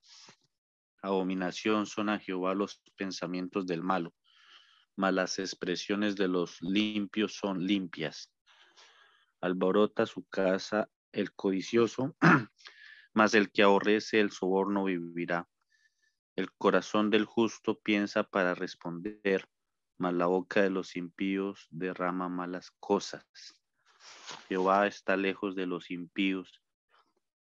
[1.03, 4.13] Abominación son a Jehová los pensamientos del malo,
[4.97, 8.33] mas las expresiones de los limpios son limpias.
[9.41, 12.15] Alborota su casa el codicioso,
[13.15, 15.49] mas el que aborrece el soborno vivirá.
[16.37, 19.47] El corazón del justo piensa para responder,
[19.99, 23.27] mas la boca de los impíos derrama malas cosas.
[24.49, 26.63] Jehová está lejos de los impíos,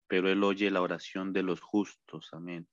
[0.09, 2.31] pero él oye la oración de los justos.
[2.33, 2.68] Amén.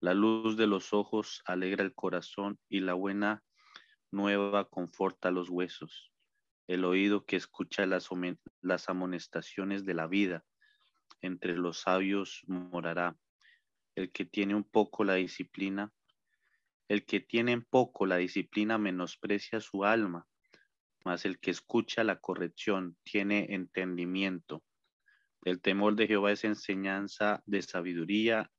[0.00, 3.44] La luz de los ojos alegra el corazón y la buena
[4.10, 6.10] nueva conforta los huesos.
[6.66, 8.08] El oído que escucha las,
[8.88, 10.42] amonestaciones de la vida,
[11.20, 13.18] entre los sabios morará.
[13.94, 15.92] El que tiene un poco la disciplina,
[16.88, 20.26] el que tiene en poco la disciplina menosprecia su alma,
[21.04, 24.64] mas el que escucha la corrección tiene entendimiento.
[25.44, 28.50] El temor de Jehová es enseñanza de sabiduría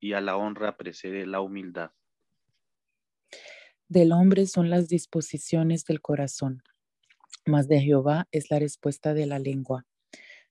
[0.00, 1.92] y a la honra precede la humildad.
[3.88, 6.62] Del hombre son las disposiciones del corazón,
[7.44, 9.86] mas de Jehová es la respuesta de la lengua.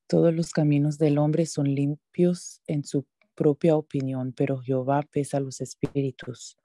[0.08, 5.62] Todos los caminos del hombre son limpios en su propia opinión, pero Jehová pesa los
[5.62, 6.58] espíritus.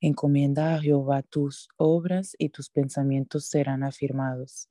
[0.00, 4.68] Encomienda a Jehová tus obras y tus pensamientos serán afirmados.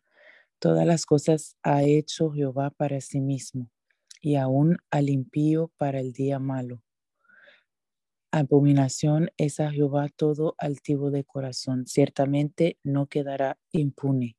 [0.60, 3.70] Todas las cosas ha hecho Jehová para sí mismo,
[4.22, 6.84] y aún al impío para el día malo.
[8.32, 14.36] Abominación es a Jehová todo altivo de corazón, ciertamente no quedará impune.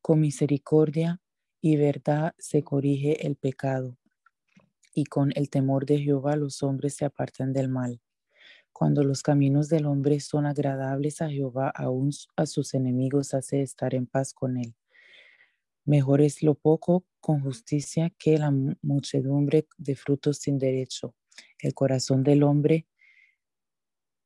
[0.00, 1.20] Con misericordia
[1.60, 3.98] y verdad se corrige el pecado,
[4.94, 8.00] y con el temor de Jehová los hombres se apartan del mal.
[8.72, 13.94] Cuando los caminos del hombre son agradables a Jehová, aún a sus enemigos hace estar
[13.94, 14.74] en paz con él.
[15.84, 21.14] Mejor es lo poco con justicia que la muchedumbre de frutos sin derecho.
[21.58, 22.86] El corazón del hombre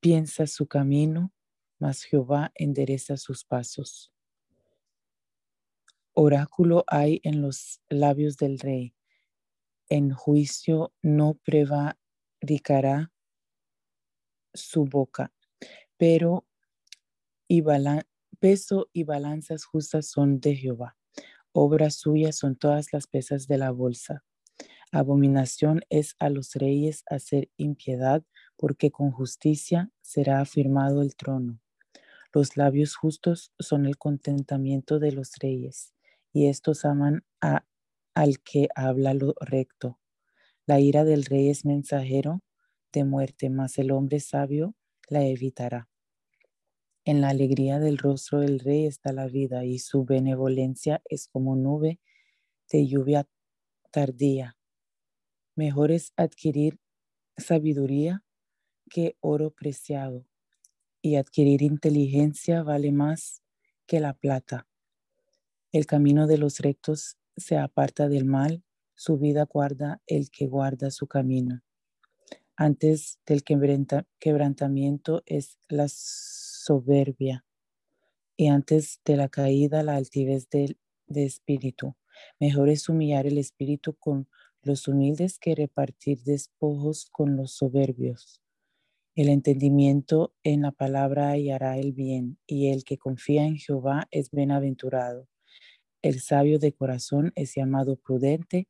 [0.01, 1.33] piensa su camino,
[1.79, 4.12] mas Jehová endereza sus pasos.
[6.12, 8.94] Oráculo hay en los labios del rey.
[9.88, 13.12] En juicio no prevaricará
[14.53, 15.33] su boca,
[15.96, 16.46] pero
[17.49, 17.62] y
[18.38, 20.96] peso y balanzas justas son de Jehová.
[21.53, 24.25] Obras suyas son todas las pesas de la bolsa.
[24.92, 28.24] Abominación es a los reyes hacer impiedad,
[28.57, 31.61] porque con justicia será afirmado el trono.
[32.33, 35.94] Los labios justos son el contentamiento de los reyes,
[36.33, 37.64] y estos aman a,
[38.14, 40.00] al que habla lo recto.
[40.66, 42.42] La ira del rey es mensajero
[42.92, 44.74] de muerte, mas el hombre sabio
[45.09, 45.88] la evitará.
[47.05, 51.55] En la alegría del rostro del rey está la vida, y su benevolencia es como
[51.55, 52.00] nube
[52.70, 53.26] de lluvia
[53.90, 54.57] tardía.
[55.61, 56.81] Mejor es adquirir
[57.37, 58.25] sabiduría
[58.88, 60.25] que oro preciado,
[61.03, 63.42] y adquirir inteligencia vale más
[63.87, 64.66] que la plata.
[65.70, 70.90] El camino de los rectos se aparta del mal, su vida guarda el que guarda
[70.90, 71.61] su camino.
[72.57, 77.44] Antes del quebrantamiento es la soberbia,
[78.35, 81.96] y antes de la caída la altivez de, de espíritu.
[82.38, 84.27] Mejor es humillar el espíritu con
[84.62, 88.40] los humildes que repartir despojos con los soberbios.
[89.14, 94.31] El entendimiento en la palabra hallará el bien, y el que confía en Jehová es
[94.31, 95.29] bienaventurado.
[96.03, 98.68] El sabio de corazón es llamado prudente,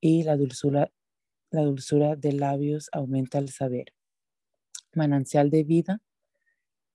[0.00, 0.92] y la dulzura,
[1.50, 3.94] la dulzura de labios aumenta el saber.
[4.92, 6.02] Manancial de vida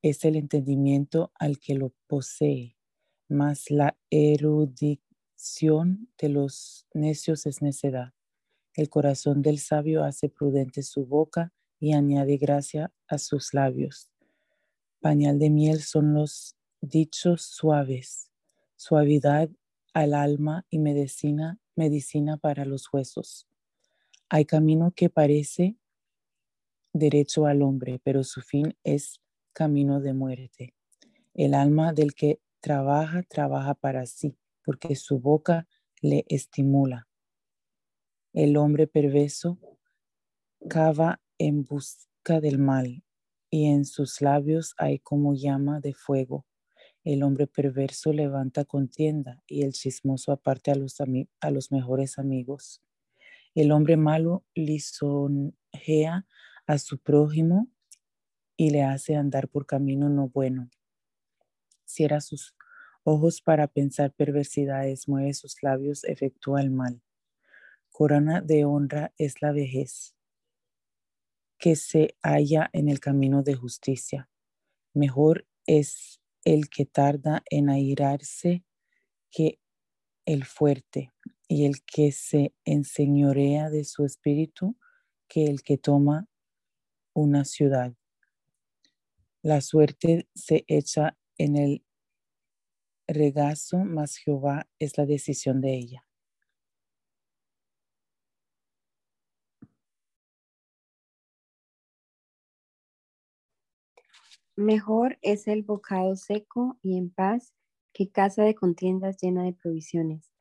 [0.01, 2.75] es el entendimiento al que lo posee,
[3.29, 8.13] mas la erudición de los necios es necedad.
[8.73, 14.09] El corazón del sabio hace prudente su boca y añade gracia a sus labios.
[15.01, 18.31] Pañal de miel son los dichos suaves,
[18.75, 19.49] suavidad
[19.93, 23.47] al alma y medicina, medicina para los huesos.
[24.29, 25.75] Hay camino que parece
[26.93, 29.19] derecho al hombre, pero su fin es
[29.53, 30.73] camino de muerte.
[31.33, 35.67] El alma del que trabaja, trabaja para sí, porque su boca
[36.01, 37.07] le estimula.
[38.33, 39.59] El hombre perverso
[40.69, 43.03] cava en busca del mal
[43.49, 46.45] y en sus labios hay como llama de fuego.
[47.03, 50.95] El hombre perverso levanta contienda y el chismoso aparte a los,
[51.41, 52.81] a los mejores amigos.
[53.53, 56.25] El hombre malo lisonjea
[56.67, 57.67] a su prójimo
[58.55, 60.69] y le hace andar por camino no bueno.
[61.83, 62.55] Cierra sus
[63.03, 67.01] ojos para pensar perversidades, mueve sus labios, efectúa el mal.
[67.91, 70.15] Corona de honra es la vejez
[71.57, 74.29] que se halla en el camino de justicia.
[74.93, 78.63] Mejor es el que tarda en airarse
[79.29, 79.59] que
[80.25, 81.11] el fuerte,
[81.51, 84.77] y el que se enseñorea de su espíritu
[85.27, 86.29] que el que toma
[87.13, 87.93] una ciudad.
[89.41, 91.83] La suerte se echa en el
[93.05, 96.07] regazo, mas Jehová es la decisión de ella.
[104.61, 107.55] Mejor es el bocado seco y en paz
[107.93, 110.31] que casa de contiendas llena de provisiones.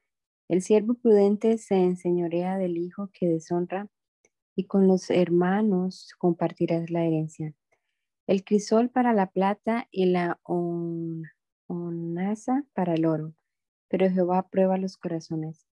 [0.46, 3.88] El siervo prudente se enseñorea del hijo que deshonra
[4.54, 7.54] y con los hermanos compartirás la herencia.
[8.26, 10.38] El crisol para la plata y la
[11.66, 13.32] onaza para el oro,
[13.88, 15.66] pero Jehová prueba los corazones.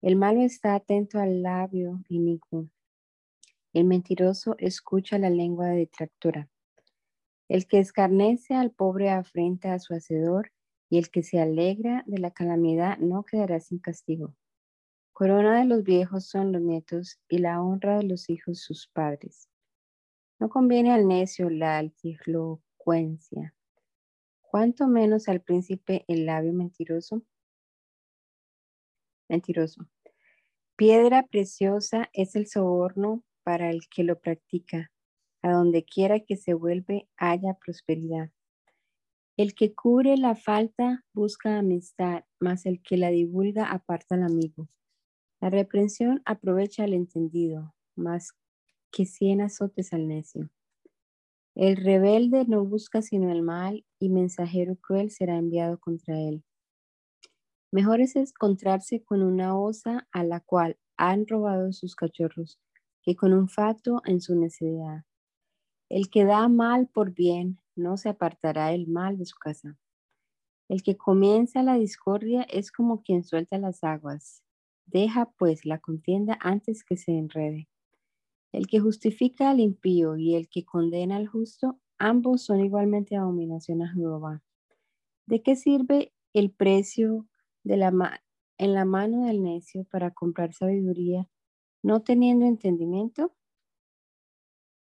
[0.00, 2.66] El malo está atento al labio inicuo.
[3.74, 6.48] El mentiroso escucha la lengua detractora.
[7.50, 10.52] El que escarnece al pobre afrenta a su hacedor,
[10.88, 14.36] y el que se alegra de la calamidad no quedará sin castigo.
[15.12, 19.48] Corona de los viejos son los nietos, y la honra de los hijos sus padres.
[20.38, 23.52] No conviene al necio la altilocuencia,
[24.42, 27.20] cuanto menos al príncipe el labio mentiroso.
[29.28, 29.88] Mentiroso.
[30.76, 34.92] Piedra preciosa es el soborno para el que lo practica,
[35.42, 38.30] a donde quiera que se vuelve haya prosperidad.
[39.36, 44.68] El que cubre la falta busca amistad, mas el que la divulga aparta al amigo.
[45.40, 48.32] La reprensión aprovecha al entendido, más
[48.92, 50.50] que cien azotes al necio.
[51.54, 56.44] El rebelde no busca sino el mal, y mensajero cruel será enviado contra él.
[57.72, 62.58] Mejor es encontrarse con una osa a la cual han robado sus cachorros,
[63.02, 65.04] que con un fato en su necesidad.
[65.90, 69.76] El que da mal por bien, no se apartará el mal de su casa.
[70.68, 74.44] El que comienza la discordia es como quien suelta las aguas.
[74.86, 77.68] Deja pues la contienda antes que se enrede.
[78.52, 83.82] El que justifica al impío y el que condena al justo, ambos son igualmente abominación
[83.82, 84.42] a Jehová.
[85.26, 87.26] ¿De qué sirve el precio
[87.64, 88.22] de la
[88.58, 91.28] en la mano del necio para comprar sabiduría,
[91.82, 93.34] no teniendo entendimiento?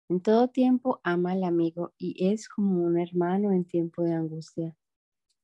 [0.09, 4.75] En todo tiempo ama al amigo y es como un hermano en tiempo de angustia.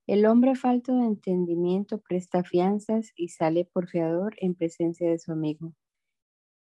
[0.07, 5.32] El hombre falto de entendimiento presta fianzas y sale por fiador en presencia de su
[5.32, 5.74] amigo.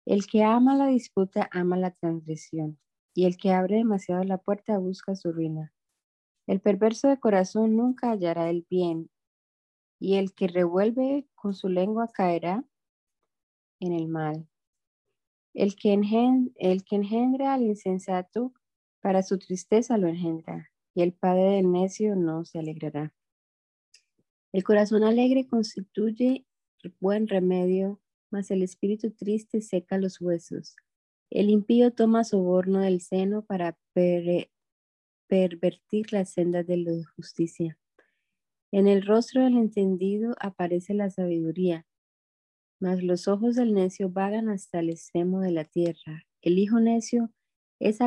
[0.06, 2.78] El que ama la disputa ama la transgresión,
[3.14, 5.72] y el que abre demasiado la puerta busca su ruina.
[6.46, 9.10] El perverso de corazón nunca hallará el bien,
[10.00, 12.64] y el que revuelve con su lengua caerá
[13.80, 14.46] en el mal.
[15.56, 18.52] El que, engendra, al insensato,
[19.00, 23.14] para su tristeza lo engendra, y el padre del necio no se alegrará.
[24.52, 26.44] El corazón alegre constituye
[27.00, 30.76] buen remedio, mas el espíritu triste seca los huesos.
[31.30, 33.78] El impío toma soborno del seno para
[35.28, 37.78] pervertir las sendas de la justicia.
[38.72, 41.86] En el rostro del entendido aparece la sabiduría,
[42.80, 46.24] mas los ojos del necio vagan hasta el extremo de la tierra.
[46.42, 47.30] El hijo necio
[47.80, 47.98] es,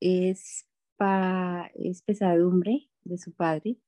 [0.00, 0.68] es,
[1.74, 3.78] es pesadumbre de su padre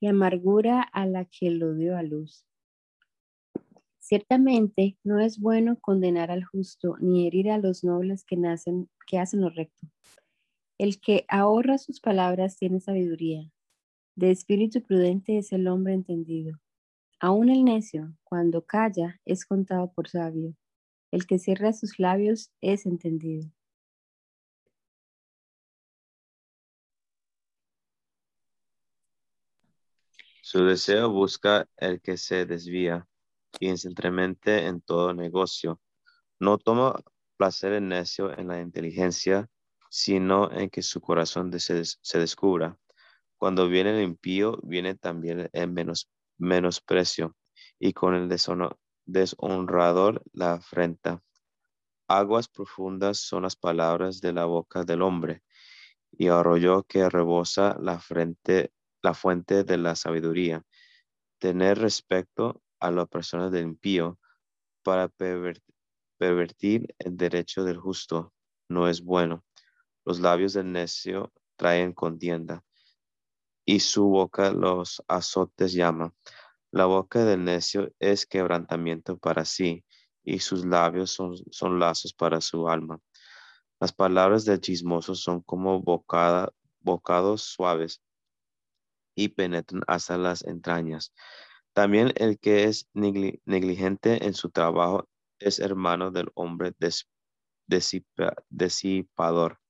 [0.00, 2.44] y amargura a la que lo dio a luz.
[3.98, 9.18] Ciertamente no es bueno condenar al justo ni herir a los nobles que nacen, que
[9.18, 9.86] hacen lo recto.
[10.78, 13.50] El que ahorra sus palabras tiene sabiduría.
[14.14, 16.58] De espíritu prudente es el hombre entendido.
[17.20, 20.54] Aún el necio, cuando calla, es contado por sabio.
[21.10, 23.50] El que cierra sus labios es entendido.
[30.42, 33.06] Su deseo busca el que se desvía
[33.58, 35.80] y entremete en todo negocio.
[36.38, 37.02] No toma
[37.36, 39.50] placer en necio en la inteligencia,
[39.90, 42.78] sino en que su corazón se, se descubra.
[43.36, 46.08] Cuando viene el impío, viene también el menos,
[46.38, 47.36] menosprecio,
[47.78, 48.28] y con el
[49.06, 51.22] deshonrador la afrenta.
[52.08, 55.42] Aguas profundas son las palabras de la boca del hombre,
[56.10, 58.72] y arroyo que rebosa la frente
[59.02, 60.62] la fuente de la sabiduría.
[61.38, 64.18] Tener respecto a las personas del impío
[64.82, 68.32] para pervertir el derecho del justo
[68.68, 69.44] no es bueno.
[70.04, 72.64] Los labios del necio traen contienda
[73.68, 76.14] y su boca los azotes llama.
[76.70, 79.84] La boca del necio es quebrantamiento para sí
[80.24, 82.98] y sus labios son, son lazos para su alma.
[83.78, 86.50] Las palabras del chismoso son como bocada,
[86.80, 88.00] bocados suaves
[89.14, 91.12] y penetran hasta las entrañas.
[91.74, 95.06] También el que es negligente en su trabajo
[95.38, 96.72] es hermano del hombre
[98.48, 99.60] disipador.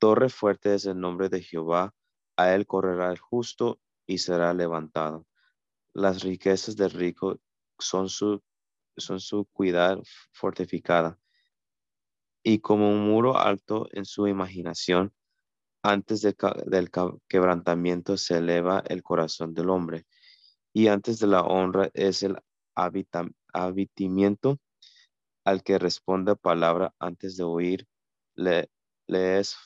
[0.00, 1.94] Torre fuerte es el nombre de Jehová,
[2.36, 5.26] a él correrá el justo y será levantado.
[5.92, 7.40] Las riquezas del rico
[7.78, 8.42] son su,
[8.96, 9.48] son su
[10.32, 11.18] fortificada.
[12.42, 15.12] Y como un muro alto en su imaginación,
[15.82, 16.90] antes del
[17.28, 20.06] quebrantamiento se eleva el corazón del hombre,
[20.72, 22.36] y antes de la honra es el
[22.74, 24.58] habitamiento
[25.44, 27.86] al que responde palabra antes de oír,
[28.34, 28.68] le,
[29.06, 29.56] es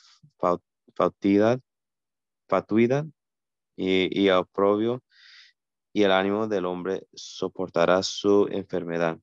[0.95, 1.59] fatuidad,
[2.51, 3.05] fatuidad
[3.77, 5.01] y, y oprobio,
[5.93, 9.19] y el ánimo del hombre soportará su enfermedad.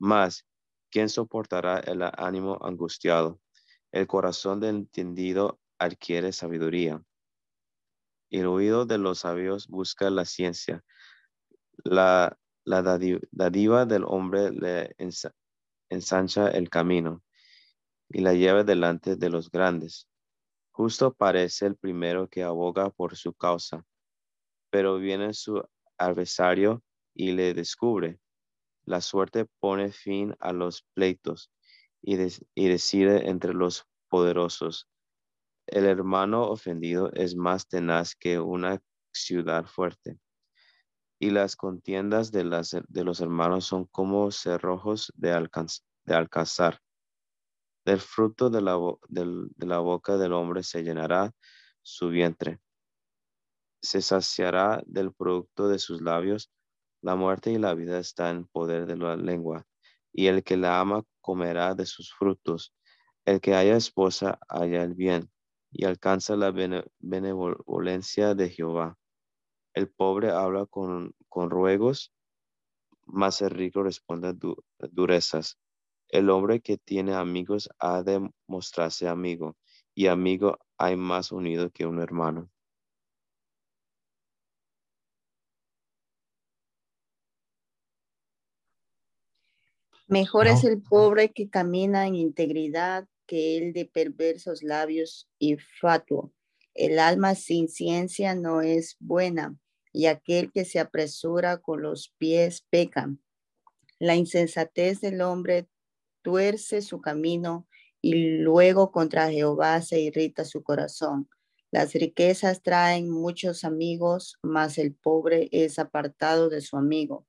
[0.00, 0.44] Mas,
[0.90, 3.40] ¿quién soportará el ánimo angustiado?
[3.92, 7.00] El corazón del entendido adquiere sabiduría.
[8.30, 10.82] El oído de los sabios busca la ciencia.
[11.84, 14.96] La, la dadiva del hombre le
[15.88, 17.22] ensancha el camino
[18.08, 20.08] y la lleva delante de los grandes.
[20.76, 23.82] Justo parece el primero que aboga por su causa,
[24.68, 25.66] pero viene su
[25.96, 26.82] adversario
[27.14, 28.20] y le descubre.
[28.84, 31.50] La suerte pone fin a los pleitos
[32.02, 34.86] y, decide entre los poderosos.
[35.66, 38.78] El hermano ofendido es más tenaz que una
[39.14, 40.18] ciudad fuerte.
[41.18, 45.30] Y las contiendas de los hermanos son como cerrojos de,
[46.04, 46.82] de alcanzar.
[47.86, 51.32] Del fruto de la, boca del hombre se llenará
[51.82, 52.58] su vientre.
[53.80, 56.50] Se saciará del producto de sus labios.
[57.00, 59.64] La muerte y la vida están en poder de la lengua.
[60.12, 62.74] Y el que la ama comerá de sus frutos.
[63.24, 65.30] El que haya esposa haya el bien
[65.70, 68.98] y alcanza la benevolencia de Jehová.
[69.74, 72.12] El pobre habla con, ruegos,
[73.04, 74.34] mas el rico responde a
[74.90, 75.56] durezas.
[76.08, 79.56] El hombre que tiene amigos ha de mostrarse amigo,
[79.94, 82.50] y amigo hay más unido que un hermano.
[90.08, 96.32] Mejor es el pobre que camina en integridad que el de perversos labios y fatuo.
[96.74, 99.56] El alma sin ciencia no es buena,
[99.92, 103.16] y aquel que se apresura con los pies peca.
[103.98, 105.66] La insensatez del hombre
[106.26, 107.68] tuerce su camino
[108.02, 111.28] y luego contra Jehová se irrita su corazón.
[111.70, 117.28] Las riquezas traen muchos amigos, mas el pobre es apartado de su amigo.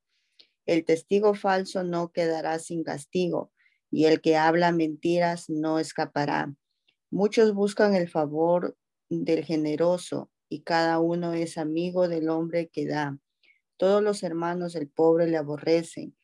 [0.65, 3.51] El testigo falso no quedará sin castigo,
[3.91, 6.51] y el que habla mentiras no escapará.
[7.11, 8.75] Muchos buscan el favor
[9.09, 13.19] del generoso y cada uno es amigo del hombre que da.
[13.77, 16.16] Todos los hermanos del pobre le aborrecen,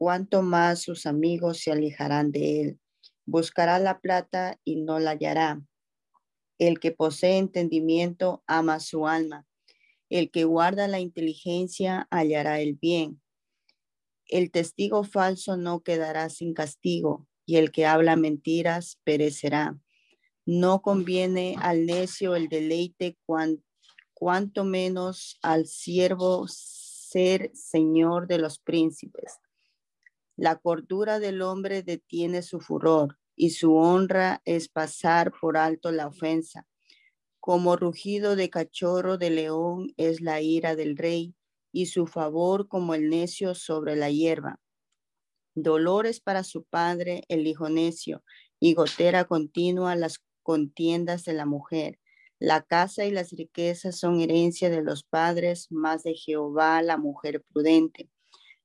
[0.00, 2.80] cuanto más sus amigos se alejarán de él.
[3.26, 5.60] Buscará la plata y no la hallará.
[6.58, 9.46] El que posee entendimiento ama su alma.
[10.08, 13.20] El que guarda la inteligencia hallará el bien.
[14.24, 19.78] El testigo falso no quedará sin castigo, y el que habla mentiras perecerá.
[20.46, 23.62] No conviene al necio el deleite, cuan-
[24.14, 29.34] cuanto menos al siervo ser señor de los príncipes.
[30.40, 36.06] La cordura del hombre detiene su furor y su honra es pasar por alto la
[36.06, 36.66] ofensa.
[37.40, 41.34] Como rugido de cachorro de león es la ira del rey
[41.72, 44.58] y su favor como el necio sobre la hierba.
[45.54, 48.24] Dolores para su padre el hijo necio
[48.58, 51.98] y gotera continua las contiendas de la mujer.
[52.38, 57.44] La casa y las riquezas son herencia de los padres, más de Jehová la mujer
[57.52, 58.08] prudente.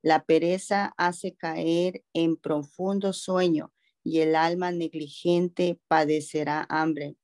[0.06, 3.74] La pereza hace caer en profundo sueño
[4.06, 7.18] y el alma negligente padecerá hambre.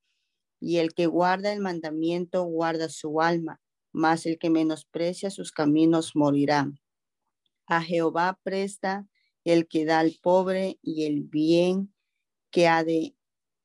[0.61, 3.61] Y el que guarda el mandamiento guarda su alma,
[3.93, 6.71] mas el que menosprecia sus caminos morirá.
[7.67, 9.07] A Jehová presta
[9.43, 11.93] el que da al pobre y el bien
[12.51, 13.15] que ha de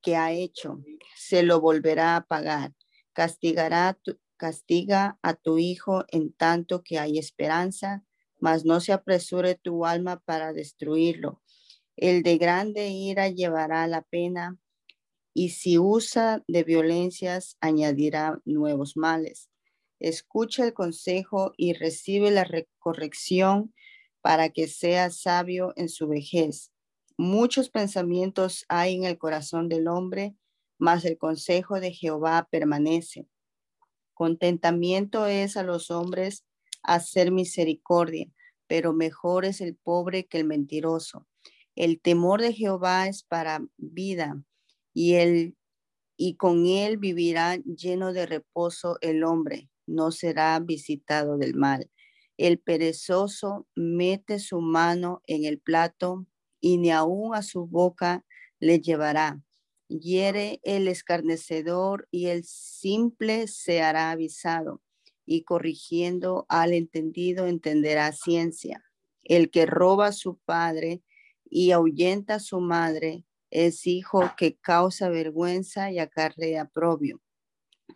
[0.02, 0.82] que ha hecho
[1.16, 2.74] se lo volverá a pagar.
[3.14, 8.05] Castigará tu- castiga a tu hijo en tanto que hay esperanza,
[8.46, 11.42] mas no se apresure tu alma para destruirlo.
[11.96, 14.58] El de grande ira llevará la pena,
[15.34, 19.50] y si usa de violencias añadirá nuevos males.
[20.00, 23.74] Escucha el consejo y recibe la re- corrección
[24.22, 26.72] para que seas sabio en su vejez.
[27.18, 30.36] Muchos pensamientos hay en el corazón del hombre,
[30.78, 33.26] mas el consejo de Jehová permanece.
[34.14, 36.44] Contentamiento es a los hombres
[36.82, 38.26] hacer misericordia,
[38.66, 41.26] pero mejor es el pobre que el mentiroso.
[41.74, 44.42] El temor de Jehová es para vida,
[44.94, 45.56] y él
[46.16, 51.90] y con él vivirá lleno de reposo el hombre, no será visitado del mal.
[52.38, 56.26] El perezoso mete su mano en el plato
[56.60, 58.24] y ni aun a su boca
[58.60, 59.42] le llevará.
[59.88, 64.82] Hiere el escarnecedor y el simple se hará avisado,
[65.26, 68.82] y corrigiendo al entendido entenderá ciencia.
[69.22, 71.02] El que roba a su padre
[71.44, 77.20] y ahuyenta a su madre es hijo que causa vergüenza y acarrea propio.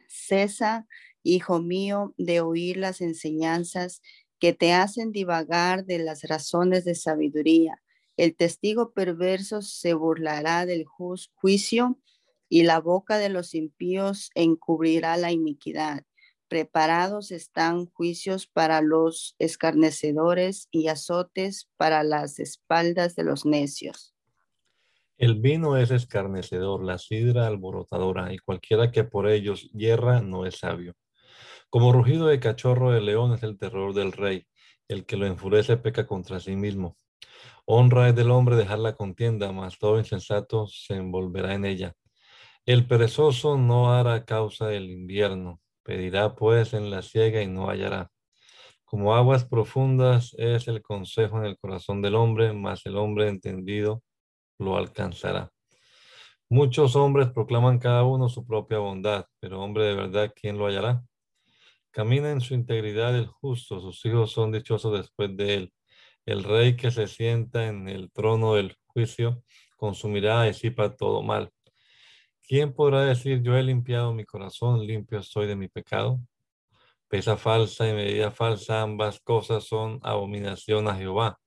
[0.09, 0.87] Cesa,
[1.23, 4.03] hijo mío, de oír las enseñanzas
[4.39, 7.83] que te hacen divagar de las razones de sabiduría.
[8.17, 11.99] El testigo perverso se burlará del juicio
[12.49, 16.05] y la boca de los impíos encubrirá la iniquidad.
[16.51, 24.17] Preparados están juicios para los escarnecedores y azotes para las espaldas de los necios.
[25.17, 30.59] El vino es escarnecedor, la sidra alborotadora, y cualquiera que por ellos hierra no es
[30.59, 30.97] sabio.
[31.69, 34.49] Como rugido de cachorro de león es el terror del rey,
[34.89, 36.99] el que lo enfurece peca contra sí mismo.
[37.65, 41.95] Honra es del hombre dejar la contienda, mas todo insensato se envolverá en ella.
[42.67, 48.13] El perezoso no hará causa del invierno, pedirá pues en la siega y no hallará.
[48.85, 54.01] Como aguas profundas es el consejo en el corazón del hombre, mas el hombre entendido
[54.61, 55.51] lo alcanzará.
[56.49, 61.03] Muchos hombres proclaman cada uno su propia bondad, pero hombre de verdad, ¿quién lo hallará?
[61.91, 65.73] Camina en su integridad el justo, sus hijos son dichosos después de él.
[66.25, 69.43] El rey que se sienta en el trono del juicio
[69.77, 71.51] consumirá y disipa todo mal.
[72.51, 76.19] ¿Quién podrá decir, yo he limpiado mi corazón, limpio estoy de mi pecado?
[77.07, 81.39] Pesa falsa y medida falsa, ambas cosas son abominación a Jehová.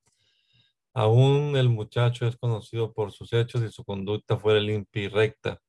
[0.94, 5.60] Aún el muchacho es conocido por sus hechos y su conducta fuera limpia y recta.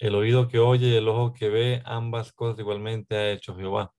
[0.00, 3.92] El oído que oye y el ojo que ve, ambas cosas igualmente ha hecho Jehová.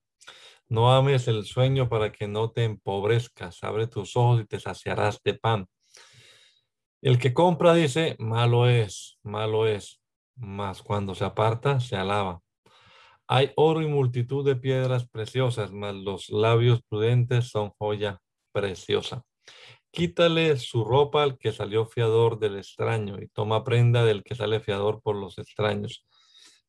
[0.68, 3.64] No ames el sueño para que no te empobrezcas.
[3.64, 5.66] Abre tus ojos y te saciarás de pan.
[7.00, 9.97] El que compra dice, malo es, malo es,
[10.38, 12.40] mas cuando se aparta, se alaba.
[13.26, 18.20] Hay oro y multitud de piedras preciosas, mas los labios prudentes son joya
[18.52, 19.22] preciosa.
[19.90, 24.60] Quítale su ropa al que salió fiador del extraño y toma prenda del que sale
[24.60, 26.06] fiador por los extraños.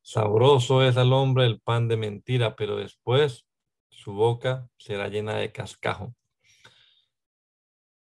[0.02, 3.46] Sabroso es al hombre el pan de mentira, pero después
[3.90, 6.14] su boca será llena de cascajo.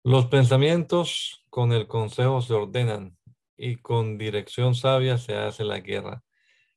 [0.04, 3.18] Los pensamientos con el consejo se ordenan
[3.58, 6.24] y con dirección sabia se hace la guerra.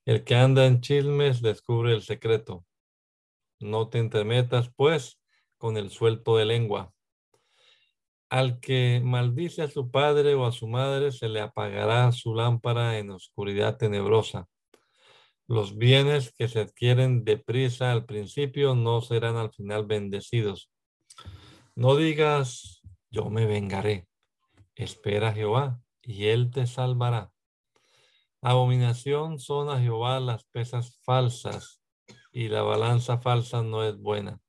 [0.05, 2.65] El que anda en chismes descubre el secreto.
[3.59, 5.21] No te entremetas, pues,
[5.57, 6.93] con el suelto de lengua.
[8.29, 12.99] Al que maldice a su padre o a su madre se le apagará su lámpara
[12.99, 14.49] en oscuridad tenebrosa.
[15.49, 20.71] Los bienes que se adquieren deprisa al principio no serán al final bendecidos.
[21.77, 24.09] No digas, yo me vengaré.
[24.75, 27.33] Espera Jehová y él te salvará.
[28.41, 31.83] Abominación son a Jehová las pesas falsas,
[32.31, 34.41] y la balanza falsa no es buena.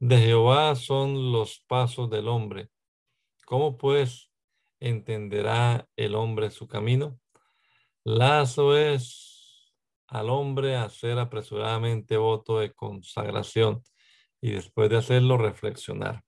[0.00, 2.70] De Jehová son los pasos del hombre.
[3.46, 4.32] ¿Cómo pues
[4.80, 7.20] entenderá el hombre su camino?
[8.04, 9.72] Lazo es
[10.08, 13.82] al hombre hacer apresuradamente voto de consagración
[14.40, 16.22] y después de hacerlo reflexionar.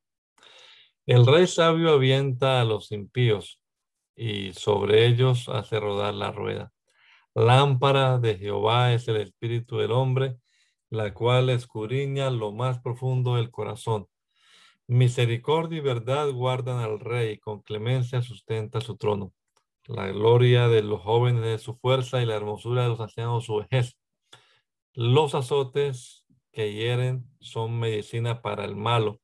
[1.05, 3.61] El rey sabio avienta a los impíos
[4.17, 6.73] y sobre ellos hace rodar la rueda.
[7.35, 10.39] Lámpara de Jehová es el espíritu del hombre,
[10.89, 14.09] la cual escudriña lo más profundo del corazón.
[14.87, 19.33] Misericordia y verdad guardan al rey, con clemencia sustenta su trono.
[19.87, 23.57] La gloria de los jóvenes es su fuerza y la hermosura de los ancianos su
[23.57, 23.99] vejez.
[24.95, 29.21] Los azotes que hieren son medicina para el malo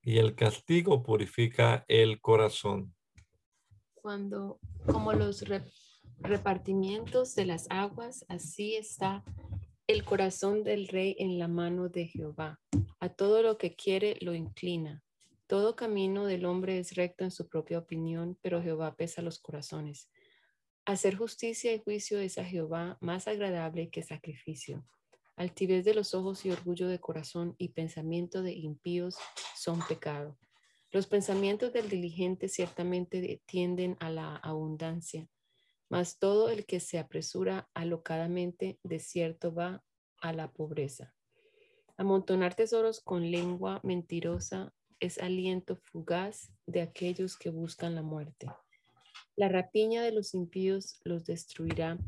[0.00, 2.93] y el castigo purifica el corazón.
[4.04, 5.42] Cuando, como los
[6.18, 9.24] repartimientos de las aguas, así está
[9.86, 12.60] el corazón del rey en la mano de Jehová.
[13.00, 15.02] A todo lo que quiere lo inclina.
[15.46, 20.10] Todo camino del hombre es recto en su propia opinión, pero Jehová pesa los corazones.
[20.84, 24.84] Hacer justicia y juicio es a Jehová más agradable que sacrificio.
[25.34, 29.16] Altivez de los ojos y orgullo de corazón y pensamiento de impíos
[29.56, 30.36] son pecado.
[30.94, 35.28] Los pensamientos del diligente ciertamente tienden a la abundancia,
[35.88, 39.82] mas todo el que se apresura alocadamente de cierto va
[40.20, 41.12] a la pobreza.
[41.96, 48.46] Amontonar tesoros con lengua mentirosa es aliento fugaz de aquellos que buscan la muerte.
[49.34, 51.98] La rapiña de los impíos los destruirá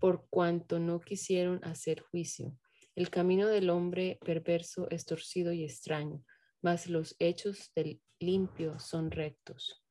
[0.00, 2.58] por cuanto no quisieron hacer juicio.
[2.94, 6.24] El camino del hombre perverso es torcido y extraño,
[6.62, 9.84] mas los hechos del limpio son rectos.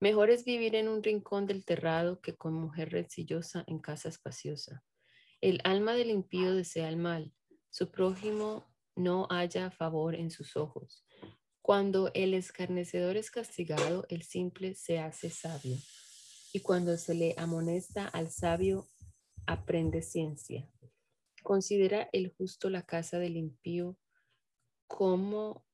[0.00, 4.82] Mejor es vivir en un rincón del terrado que con mujer rencillosa en casa espaciosa.
[5.42, 7.34] El alma del impío desea el mal,
[7.68, 8.66] su prójimo
[8.96, 11.04] no haya favor en sus ojos.
[11.62, 15.76] Cuando el escarnecedor es castigado, el simple se hace sabio.
[16.52, 18.88] Y cuando se le amonesta al sabio,
[19.46, 20.68] aprende ciencia.
[21.42, 23.96] Considera el justo la casa del impío,
[24.86, 25.64] como,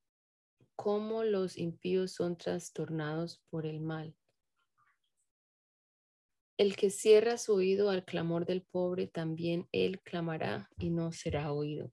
[0.77, 4.15] como los impíos son trastornados por el mal.
[6.57, 11.51] El que cierra su oído al clamor del pobre, también él clamará y no será
[11.51, 11.91] oído.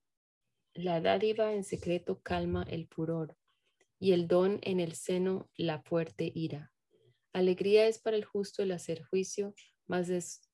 [0.73, 3.35] La dádiva en secreto calma el furor,
[3.99, 6.71] y el don en el seno la fuerte ira.
[7.33, 9.55] Alegría es para el justo el hacer juicio,
[9.87, 10.07] mas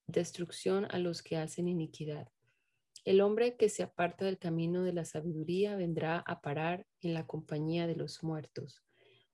[0.07, 2.29] destrucción a los que hacen iniquidad.
[3.04, 7.26] El hombre que se aparta del camino de la sabiduría vendrá a parar en la
[7.26, 8.84] compañía de los muertos.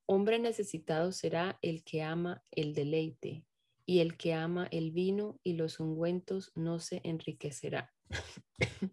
[0.06, 3.46] Hombre necesitado será el que ama el deleite,
[3.86, 7.94] y el que ama el vino y los ungüentos no se enriquecerá.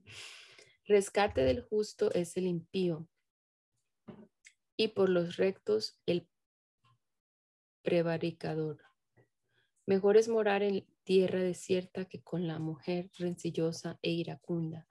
[0.86, 3.08] Rescate del justo es el impío,
[4.76, 6.28] y por los rectos el
[7.82, 8.82] prevaricador.
[9.86, 14.88] Mejor es morar en tierra desierta que con la mujer rencillosa e iracunda.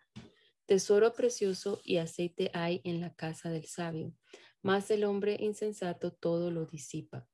[0.66, 4.14] Tesoro precioso y aceite hay en la casa del sabio,
[4.62, 7.28] mas el hombre insensato todo lo disipa.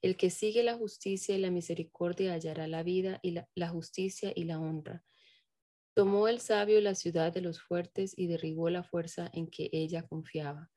[0.00, 4.32] El que sigue la justicia y la misericordia hallará la vida y la, la justicia
[4.34, 5.04] y la honra.
[5.94, 10.02] Tomó el sabio la ciudad de los fuertes y derribó la fuerza en que ella
[10.06, 10.72] confiaba.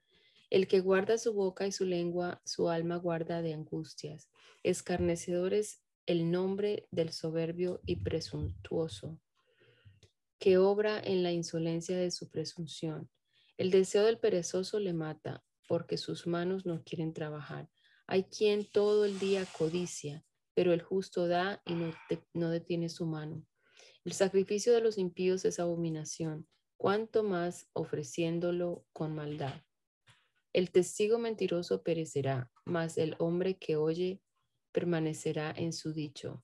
[0.52, 4.30] El que guarda su boca y su lengua, su alma guarda de angustias.
[4.62, 9.20] Escarnecedores el nombre del soberbio y presuntuoso,
[10.40, 13.10] que obra en la insolencia de su presunción.
[13.58, 17.70] El deseo del perezoso le mata, porque sus manos no quieren trabajar.
[18.06, 21.94] Hay quien todo el día codicia, pero el justo da y no,
[22.34, 23.46] no detiene su mano.
[24.04, 26.48] El sacrificio de los impíos es abominación,
[26.78, 29.64] cuanto más ofreciéndolo con maldad.
[30.54, 34.22] El testigo mentiroso perecerá, mas el hombre que oye
[34.76, 36.44] permanecerá en su dicho.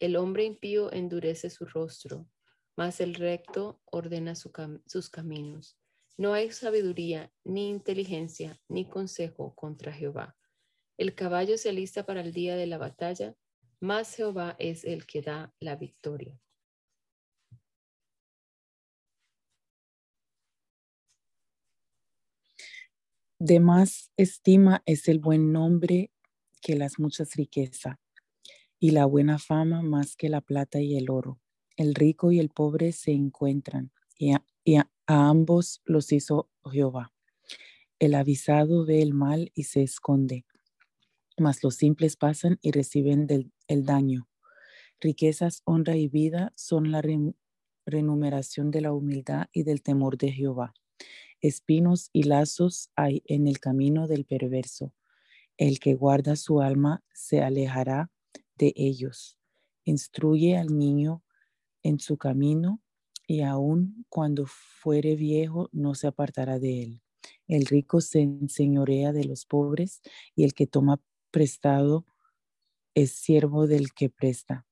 [0.00, 2.28] El hombre impío endurece su rostro,
[2.76, 5.78] mas el recto ordena sus caminos.
[6.18, 10.36] No hay sabiduría, ni inteligencia, ni consejo contra Jehová.
[10.98, 13.34] El caballo se alista para el día de la batalla,
[13.80, 16.38] mas Jehová es el que da la victoria.
[23.38, 26.10] De más estima es el buen nombre
[26.60, 27.96] que las muchas riquezas,
[28.78, 31.38] y la buena fama más que la plata y el oro.
[31.76, 34.32] El rico y el pobre se encuentran, y
[34.76, 37.12] a, ambos los hizo Jehová.
[37.98, 40.44] El avisado ve el mal y se esconde,
[41.36, 43.26] mas los simples pasan y reciben
[43.66, 44.30] el daño.
[45.00, 47.02] Riquezas, honra y vida son la
[47.86, 50.74] renumeración de la humildad y del temor de Jehová.
[51.40, 54.92] Espinos y lazos hay en el camino del perverso.
[55.60, 58.10] El que guarda su alma se alejará
[58.56, 59.38] de ellos.
[59.84, 61.22] Instruye al niño
[61.82, 62.80] en su camino
[63.26, 67.02] y aun cuando fuere viejo no se apartará de él.
[67.46, 70.00] El rico se enseñorea de los pobres
[70.34, 70.98] y el que toma
[71.30, 72.06] prestado
[72.94, 74.66] es siervo del que presta.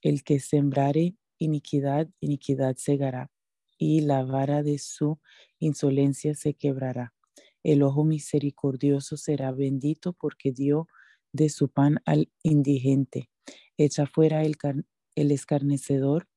[0.00, 3.30] El que sembrare iniquidad, iniquidad segará,
[3.76, 5.18] y la vara de su
[5.58, 7.13] insolencia se quebrará.
[7.64, 10.86] El ojo misericordioso será bendito porque dio
[11.32, 13.30] de su pan al indigente.
[13.78, 14.56] Echa fuera el,
[15.16, 16.28] el escarnecedor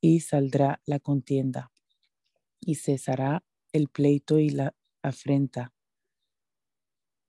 [0.00, 1.72] y saldrá la contienda,
[2.60, 5.74] y cesará el pleito y la afrenta.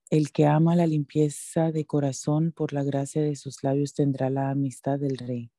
[0.10, 4.52] El que ama la limpieza de corazón por la gracia de sus labios tendrá la
[4.52, 5.52] amistad del rey.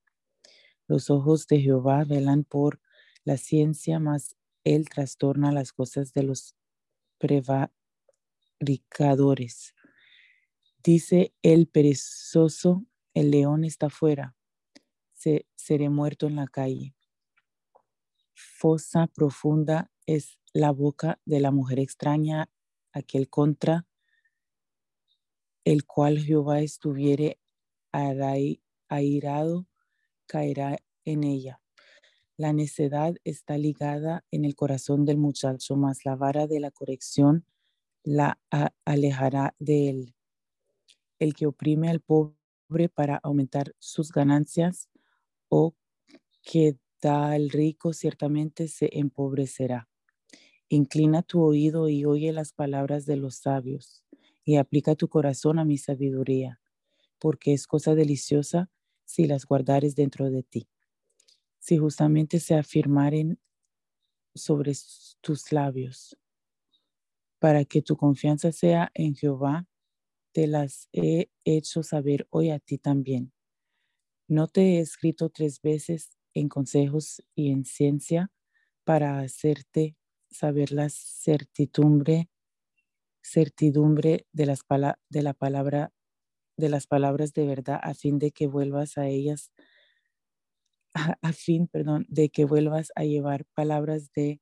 [0.87, 2.81] Los ojos de Jehová velan por
[3.25, 6.55] la ciencia, mas él trastorna las cosas de los
[7.23, 9.75] prevaricadores.
[10.83, 14.35] Dice el perezoso, el león está fuera,
[15.13, 16.97] se, seré muerto en la calle.
[18.35, 22.51] Fosa profunda es la boca de la mujer extraña,
[22.93, 23.87] aquel contra
[25.65, 27.39] el cual Jehová estuviere
[28.89, 29.69] airado,
[30.27, 31.62] caerá en ella.
[32.43, 37.47] La necedad está ligada en el corazón del muchacho, mas la vara de la corrección
[38.03, 38.41] la
[38.85, 40.15] alejará de él.
[41.21, 44.89] El que oprime al pobre para aumentar sus ganancias
[45.51, 45.77] o
[46.43, 49.89] que da al rico ciertamente se empobrecerá.
[50.69, 54.03] Inclina tu oído y oye las palabras de los sabios
[54.45, 56.61] y aplica tu corazón a mi sabiduría,
[57.21, 58.69] porque es cosa deliciosa
[59.05, 60.72] si las guardares dentro de ti.
[61.63, 63.39] Si justamente se afirmaren
[64.35, 64.73] sobre
[65.21, 66.19] tus labios,
[67.39, 69.69] para que tu confianza sea en Jehová,
[70.33, 73.33] te las he hecho saber hoy a ti también.
[74.27, 78.33] No te he escrito tres veces en consejos y en ciencia
[78.83, 79.97] para hacerte
[80.33, 82.29] saber la certidumbre
[83.23, 84.63] certidumbre de las
[85.09, 85.93] de la palabra
[86.57, 89.53] de las palabras de verdad a fin de que vuelvas a ellas
[90.95, 94.41] a, fin, perdón, de que vuelvas a llevar palabras de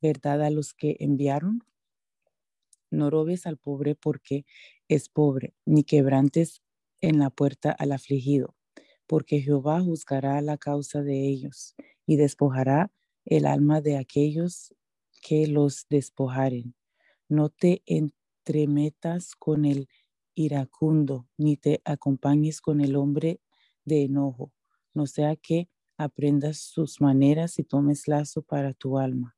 [0.00, 1.62] verdad a los que enviaron.
[2.90, 4.44] No robes al pobre porque
[4.88, 6.62] es pobre, ni quebrantes
[7.00, 8.54] en la puerta al afligido,
[9.06, 11.74] porque Jehová juzgará la causa de ellos
[12.06, 12.90] y despojará
[13.24, 14.74] el alma de aquellos
[15.22, 16.74] que los despojaren.
[17.28, 19.88] No te entremetas con el
[20.34, 23.40] iracundo, ni te acompañes con el hombre
[23.84, 24.52] de enojo,
[24.94, 25.68] no sea que
[25.98, 29.36] aprendas sus maneras y tomes lazo para tu alma.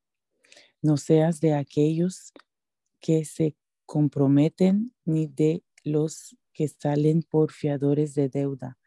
[0.83, 2.33] No seas de aquellos
[3.01, 3.57] que se
[3.87, 8.79] comprometen, ni de los que salen por fiadores de deuda.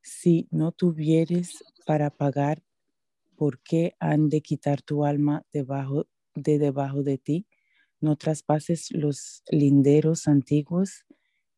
[0.00, 2.62] Si no tuvieres para pagar,
[3.36, 7.46] ¿por qué han de quitar tu alma debajo de debajo de ti?
[8.00, 11.04] No traspases los linderos antiguos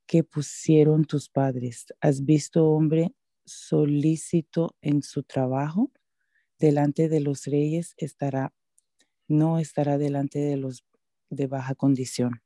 [0.06, 1.86] que pusieron tus padres.
[2.00, 3.14] ¿Has visto hombre
[3.46, 5.92] solícito en su trabajo?
[6.58, 8.54] Delante de los reyes estará,
[9.28, 10.84] no estará delante de los
[11.30, 12.42] de baja condición.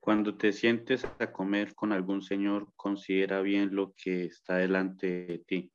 [0.00, 5.38] Cuando te sientes a comer con algún señor, considera bien lo que está delante de
[5.38, 5.72] ti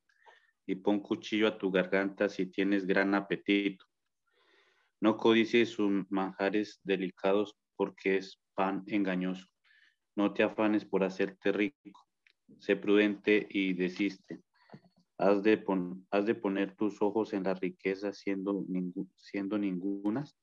[0.66, 3.86] y pon cuchillo a tu garganta si tienes gran apetito
[5.04, 9.48] no codicies sus manjares delicados porque es pan engañoso.
[10.16, 12.03] No te afanes por hacerte rico.
[12.58, 14.42] Sé prudente y desiste.
[15.18, 18.64] Has de, poner tus ojos en la riqueza siendo,
[19.16, 20.36] siendo ningunas,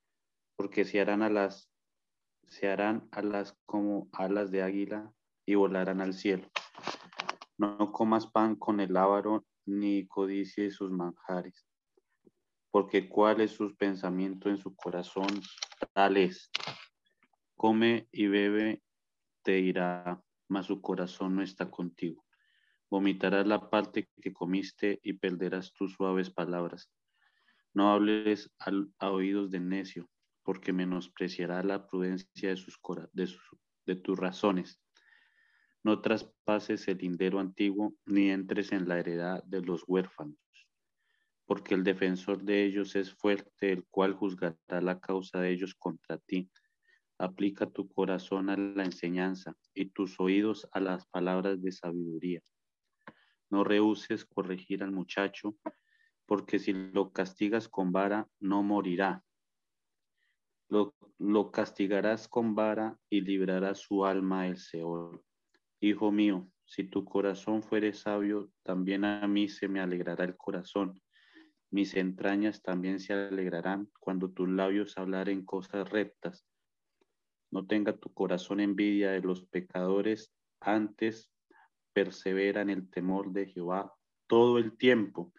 [0.56, 1.70] porque se harán alas,
[2.48, 5.12] se harán alas como alas de águila
[5.46, 6.50] y volarán al cielo.
[7.58, 11.66] No comas pan con el ávaro ni codicies sus manjares
[12.72, 15.28] porque cuál es su pensamiento en su corazón,
[15.94, 16.50] tal es.
[17.56, 18.82] Come y bebe,
[19.44, 20.20] te irá,
[20.52, 22.26] mas su corazón no está contigo.
[22.90, 26.92] Vomitarás la parte que comiste y perderás tus suaves palabras.
[27.74, 28.52] No hables
[29.00, 30.10] a oídos de necio,
[30.44, 32.54] porque menospreciará la prudencia
[33.14, 33.36] de,
[33.86, 34.82] de tus razones.
[35.84, 40.38] No traspases el lindero antiguo, ni entres en la heredad de los huérfanos
[41.52, 46.18] porque el defensor de ellos es fuerte, el cual juzgará la causa de ellos contra
[46.18, 46.50] ti.
[47.22, 52.42] Aplica tu corazón a la enseñanza y tus oídos a las palabras de sabiduría.
[53.52, 55.56] No rehuses corregir al muchacho,
[56.26, 59.24] porque si lo castigas con vara, no morirá.
[60.68, 65.22] Lo, lo castigarás con vara y librarás su alma del Seol.
[65.80, 71.00] Hijo mío, si tu corazón fuere sabio, también a mí se me alegrará el corazón.
[71.70, 76.48] Mis entrañas también se alegrarán cuando tus labios hablaren cosas rectas.
[77.52, 81.32] No tenga tu corazón envidia de los pecadores, antes
[81.94, 83.94] persevera en el temor de Jehová
[84.28, 85.34] todo el tiempo,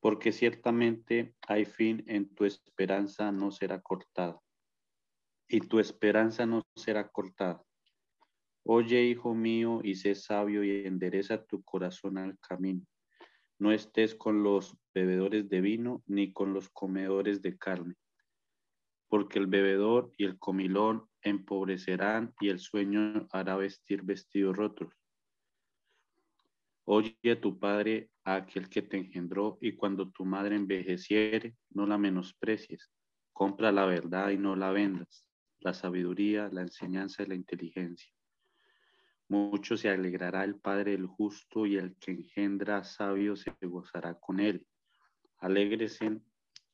[0.00, 4.40] porque ciertamente hay fin en tu esperanza no será cortada,
[5.48, 7.62] y tu esperanza no será cortada.
[8.64, 12.86] Oye, hijo mío, y sé sabio y endereza tu corazón al camino.
[13.58, 17.94] No estés con los bebedores de vino ni con los comedores de carne,
[19.08, 24.92] porque el bebedor y el comilón empobrecerán y el sueño hará vestir vestidos rotos.
[26.84, 31.86] Oye a tu padre, a aquel que te engendró, y cuando tu madre envejeciere, no
[31.86, 32.90] la menosprecies.
[33.32, 35.26] Compra la verdad y no la vendas,
[35.60, 38.10] la sabiduría, la enseñanza y la inteligencia.
[39.28, 44.40] Mucho se alegrará el Padre del justo y el que engendra sabio se gozará con
[44.40, 44.66] él.
[45.40, 46.18] Alégrese,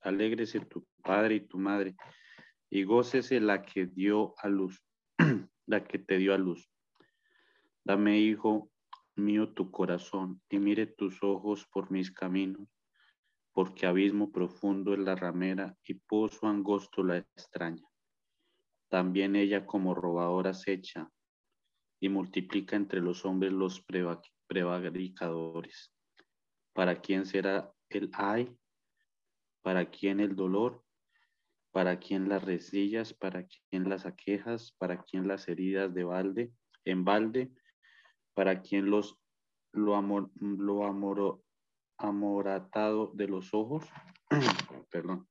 [0.01, 1.97] alégrese tu padre y tu madre,
[2.75, 4.85] y gócese la que dio a luz,
[5.67, 6.69] la que te dio a luz.
[7.85, 8.69] Dame, hijo,
[9.15, 12.67] mío tu corazón y mire tus ojos por mis caminos,
[13.53, 17.87] porque abismo profundo es la ramera y pozo angosto la extraña.
[18.89, 21.09] También ella como robadora acecha
[22.01, 23.87] y multiplica entre los hombres los
[24.49, 25.95] prevaricadores.
[26.73, 28.53] ¿Para quién será el ay?
[29.63, 30.84] ¿Para quién el dolor?
[31.75, 33.13] ¿Para quién las resillas?
[33.13, 34.73] ¿Para quién las aquejas?
[34.79, 36.53] ¿Para quién las heridas de balde?
[36.87, 37.51] En balde
[38.35, 39.19] para quien los
[39.73, 41.43] lo, amor, lo amor,
[41.99, 43.85] amoratado de los ojos,
[44.91, 45.27] perdón,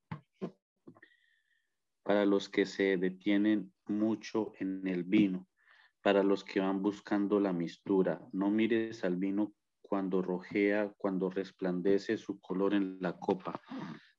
[2.02, 5.46] para los que se detienen mucho en el vino,
[6.02, 8.20] para los que van buscando la mistura.
[8.32, 13.60] No mires al vino cuando rojea, cuando resplandece su color en la copa.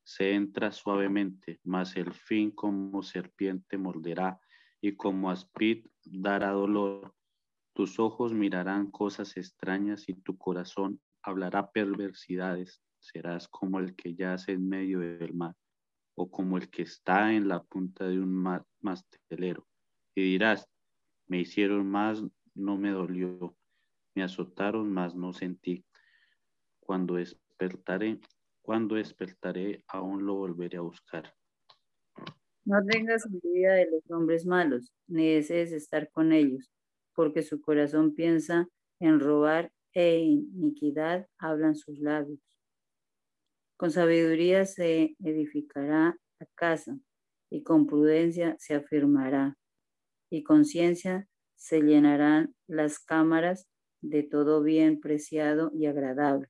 [0.06, 4.40] Se entra suavemente, mas el fin como serpiente morderá
[4.80, 7.12] y como aspid dará dolor.
[7.74, 12.80] Tus ojos mirarán cosas extrañas y tu corazón hablará perversidades.
[13.00, 15.56] Serás como el que yace en medio del mar
[16.14, 19.66] o como el que está en la punta de un mastelero.
[20.14, 20.68] Y dirás,
[21.26, 22.22] me hicieron más,
[22.54, 23.56] no me dolió.
[24.14, 25.84] Me azotaron, más no sentí.
[26.78, 28.20] Cuando despertaré,
[28.66, 31.32] cuando despertaré, aún lo volveré a buscar.
[32.66, 36.70] No tengas envidia de los hombres malos, ni desees estar con ellos
[37.14, 38.68] porque su corazón piensa
[39.00, 42.40] en robar e iniquidad hablan sus labios.
[43.78, 46.98] Con sabiduría se edificará la casa
[47.50, 49.56] y con prudencia se afirmará
[50.30, 53.68] y con ciencia se llenarán las cámaras
[54.02, 56.48] de todo bien preciado y agradable.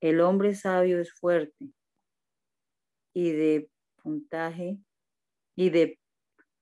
[0.00, 1.72] El hombre sabio es fuerte
[3.14, 3.70] y de
[4.02, 4.78] puntaje
[5.56, 5.98] y de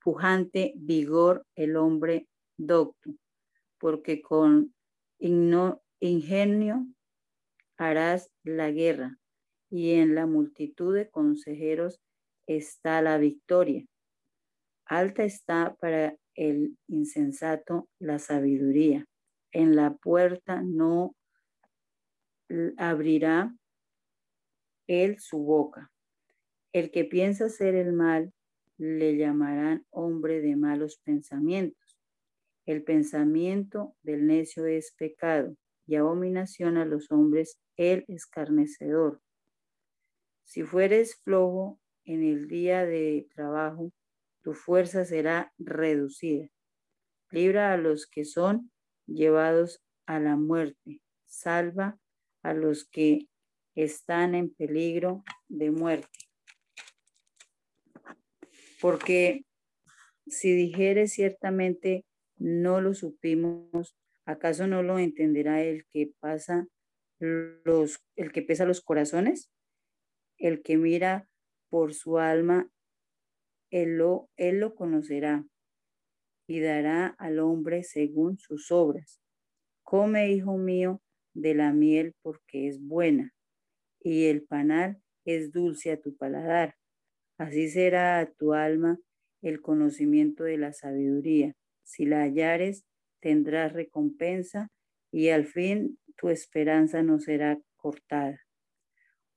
[0.01, 2.27] pujante vigor el hombre
[2.57, 3.11] docto,
[3.77, 4.73] porque con
[5.19, 6.85] ingenio
[7.77, 9.17] harás la guerra,
[9.69, 12.01] y en la multitud de consejeros
[12.47, 13.85] está la victoria.
[14.85, 19.05] Alta está para el insensato la sabiduría.
[19.51, 21.15] En la puerta no
[22.77, 23.55] abrirá
[24.87, 25.91] él su boca.
[26.73, 28.33] El que piensa hacer el mal
[28.77, 31.97] le llamarán hombre de malos pensamientos.
[32.65, 39.21] El pensamiento del necio es pecado y abominación a los hombres el escarnecedor.
[40.43, 43.91] Si fueres flojo en el día de trabajo,
[44.41, 46.47] tu fuerza será reducida.
[47.31, 48.71] Libra a los que son
[49.05, 51.01] llevados a la muerte.
[51.25, 51.99] Salva
[52.43, 53.27] a los que
[53.75, 56.07] están en peligro de muerte.
[58.81, 59.45] Porque
[60.27, 62.05] si dijeres ciertamente
[62.37, 66.67] no lo supimos, ¿acaso no lo entenderá el que pasa
[67.19, 69.51] los, el que pesa los corazones?
[70.37, 71.27] El que mira
[71.69, 72.69] por su alma,
[73.69, 75.45] él lo, él lo conocerá
[76.47, 79.21] y dará al hombre según sus obras.
[79.83, 81.01] Come, hijo mío,
[81.41, 83.33] de la miel porque es buena,
[84.01, 86.75] y el panal es dulce a tu paladar.
[87.37, 88.99] Así será a tu alma
[89.41, 91.55] el conocimiento de la sabiduría.
[91.83, 92.85] Si la hallares,
[93.21, 94.69] tendrás recompensa
[95.11, 98.39] y al fin tu esperanza no será cortada.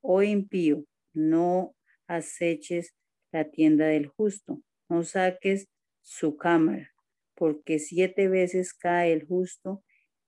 [0.01, 1.75] Oh impío, no
[2.07, 2.95] aceches
[3.31, 5.69] la tienda del justo, no saques
[6.03, 6.91] su cámara,
[7.35, 9.83] porque siete veces cae el justo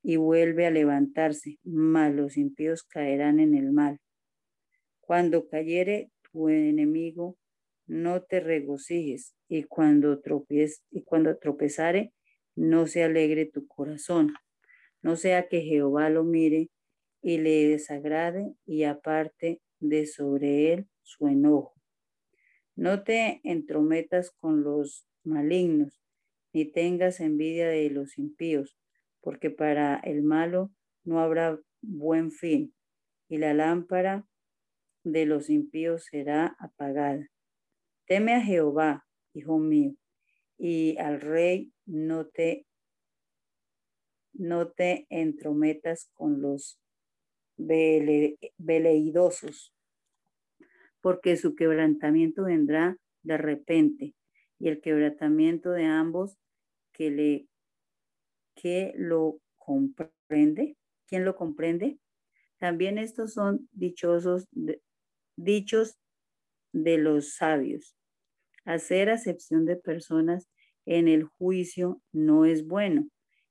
[0.05, 4.01] y vuelve a levantarse, mas los impíos caerán en el mal.
[5.01, 7.39] Cuando cayere tu enemigo,
[7.87, 12.13] no te regocijes, y cuando, tropez, y cuando tropezare,
[12.55, 14.35] no se alegre tu corazón.
[15.01, 16.69] No sea que Jehová lo mire
[17.23, 21.75] y le desagrade y aparte de sobre él su enojo.
[22.77, 25.99] No te entrometas con los malignos,
[26.53, 28.77] ni tengas envidia de los impíos,
[29.25, 30.71] porque para el malo
[31.03, 32.75] no habrá buen fin,
[33.27, 34.29] y la lámpara
[35.03, 37.27] de los impíos será apagada.
[38.07, 39.95] Teme a Jehová, hijo mío,
[40.59, 42.67] y al rey no te
[44.35, 46.79] no te entrometas con los
[48.59, 49.73] veleidosos,
[51.01, 54.15] porque su quebrantamiento vendrá de repente,
[54.59, 56.37] y el quebrantamiento de ambos
[56.93, 57.49] que le
[58.55, 60.77] que lo comprende,
[61.07, 61.99] ¿quién lo comprende?
[62.59, 64.47] También estos son dichosos
[65.37, 65.99] dichos
[66.73, 67.97] de los sabios.
[68.65, 70.49] Hacer acepción de personas
[70.87, 73.09] en el juicio no es bueno.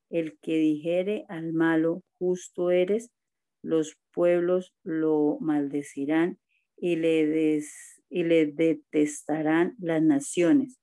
[0.10, 3.12] El que dijere al malo, justo eres,
[3.64, 6.40] los pueblos lo maldecirán
[6.78, 7.62] y le,
[8.10, 10.80] y le detestarán las naciones.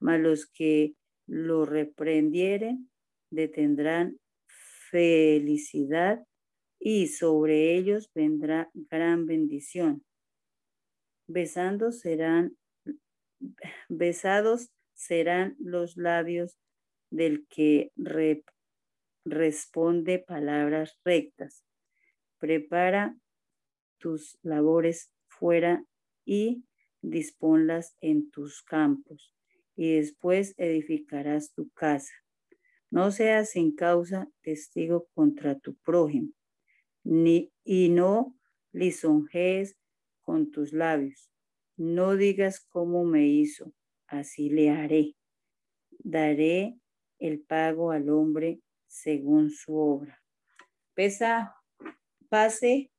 [0.00, 0.94] Mas los que
[1.26, 2.90] lo reprendieren
[3.34, 4.18] detendrán
[4.90, 6.24] felicidad
[6.78, 10.04] y sobre ellos vendrá gran bendición.
[11.26, 12.56] Besando serán,
[13.88, 16.58] besados serán los labios
[17.10, 17.90] del que
[19.24, 21.64] responde palabras rectas.
[22.38, 23.16] Prepara
[23.98, 25.84] tus labores fuera
[26.24, 26.64] y
[27.00, 29.34] disponlas en tus campos,
[29.76, 32.12] y después edificarás tu casa.
[32.94, 36.30] No seas sin causa testigo contra tu prójimo,
[37.02, 38.38] ni, y no
[38.70, 39.76] lisonjees
[40.22, 41.28] con tus labios.
[41.76, 43.72] No digas cómo me hizo,
[44.06, 45.16] así le haré.
[45.98, 46.78] Daré
[47.18, 50.22] el pago al hombre según su obra.
[50.94, 51.52] Pesa,
[52.28, 52.92] pase,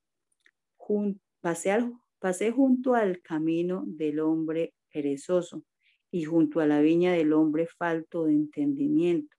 [0.75, 5.63] jun, pase junto al camino del hombre perezoso
[6.11, 9.34] y junto a la viña del hombre falto de entendimiento.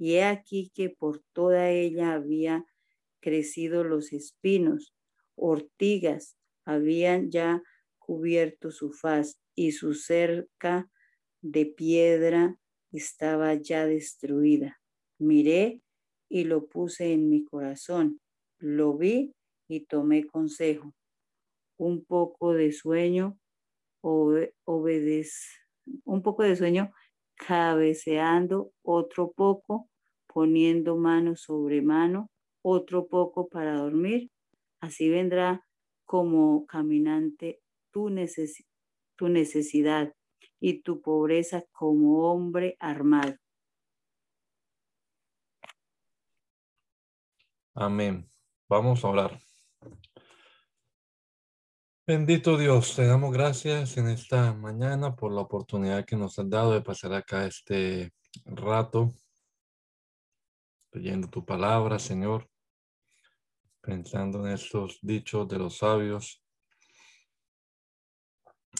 [0.00, 2.64] Y he aquí que por toda ella había
[3.20, 4.94] crecido los espinos,
[5.36, 7.62] ortigas habían ya
[7.98, 10.90] cubierto su faz y su cerca
[11.42, 12.56] de piedra
[12.92, 14.80] estaba ya destruida.
[15.18, 15.82] Miré
[16.30, 18.22] y lo puse en mi corazón.
[18.58, 19.34] Lo vi
[19.68, 20.94] y tomé consejo.
[21.76, 23.38] Un poco de sueño
[24.00, 24.50] un
[26.22, 26.90] poco de sueño
[27.36, 29.89] cabeceando, otro poco
[30.32, 32.30] poniendo mano sobre mano,
[32.62, 34.30] otro poco para dormir.
[34.80, 35.66] Así vendrá
[36.04, 37.60] como caminante
[37.90, 40.14] tu, necesidad
[40.60, 43.36] y tu pobreza como hombre armado.
[47.74, 48.28] Amén.
[48.68, 49.40] Vamos a orar.
[52.06, 56.72] Bendito Dios, te damos gracias en esta mañana por la oportunidad que nos has dado
[56.72, 58.12] de pasar acá este
[58.44, 59.14] rato
[60.92, 62.48] leyendo tu palabra, Señor,
[63.80, 66.42] pensando en estos dichos de los sabios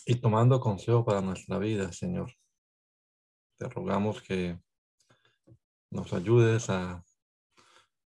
[0.07, 2.35] y tomando consejo para nuestra vida, Señor.
[3.59, 4.59] Te rogamos que
[5.91, 7.05] nos ayudes a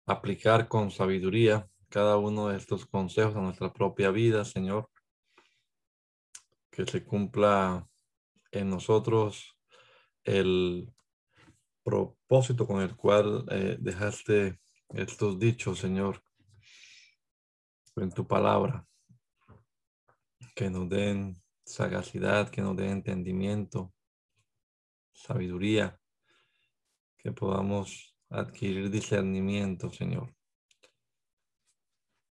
[0.05, 4.89] aplicar con sabiduría cada uno de estos consejos a nuestra propia vida, Señor.
[6.69, 7.87] Que se cumpla
[8.51, 9.57] en nosotros
[10.23, 10.93] el
[11.85, 14.59] propósito con el cual eh, dejaste
[14.89, 16.21] estos dichos, Señor,
[17.95, 18.85] en tu palabra.
[20.55, 23.93] Que nos den sagacidad, que nos den entendimiento,
[25.13, 25.99] sabiduría,
[27.17, 30.33] que podamos adquirir discernimiento, Señor.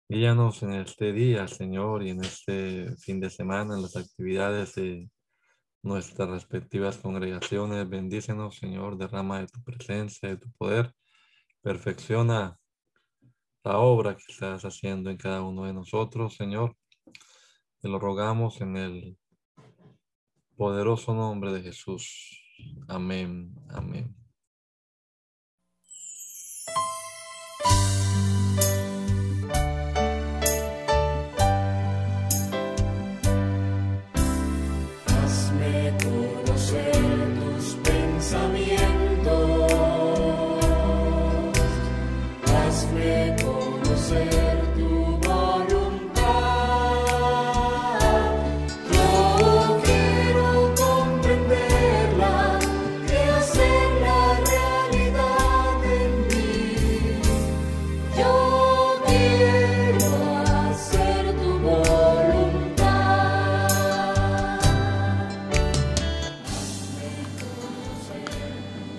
[0.09, 5.09] Guíanos en este día, Señor, y en este fin de semana, en las actividades de
[5.87, 7.89] nuestras respectivas congregaciones.
[7.89, 10.93] Bendícenos, Señor, derrama de tu presencia, de tu poder.
[11.61, 12.59] Perfecciona
[13.63, 16.75] la obra que estás haciendo en cada uno de nosotros, Señor.
[17.79, 19.17] Te lo rogamos en el
[20.55, 22.41] poderoso nombre de Jesús.
[22.87, 23.53] Amén.
[23.69, 24.26] Amén.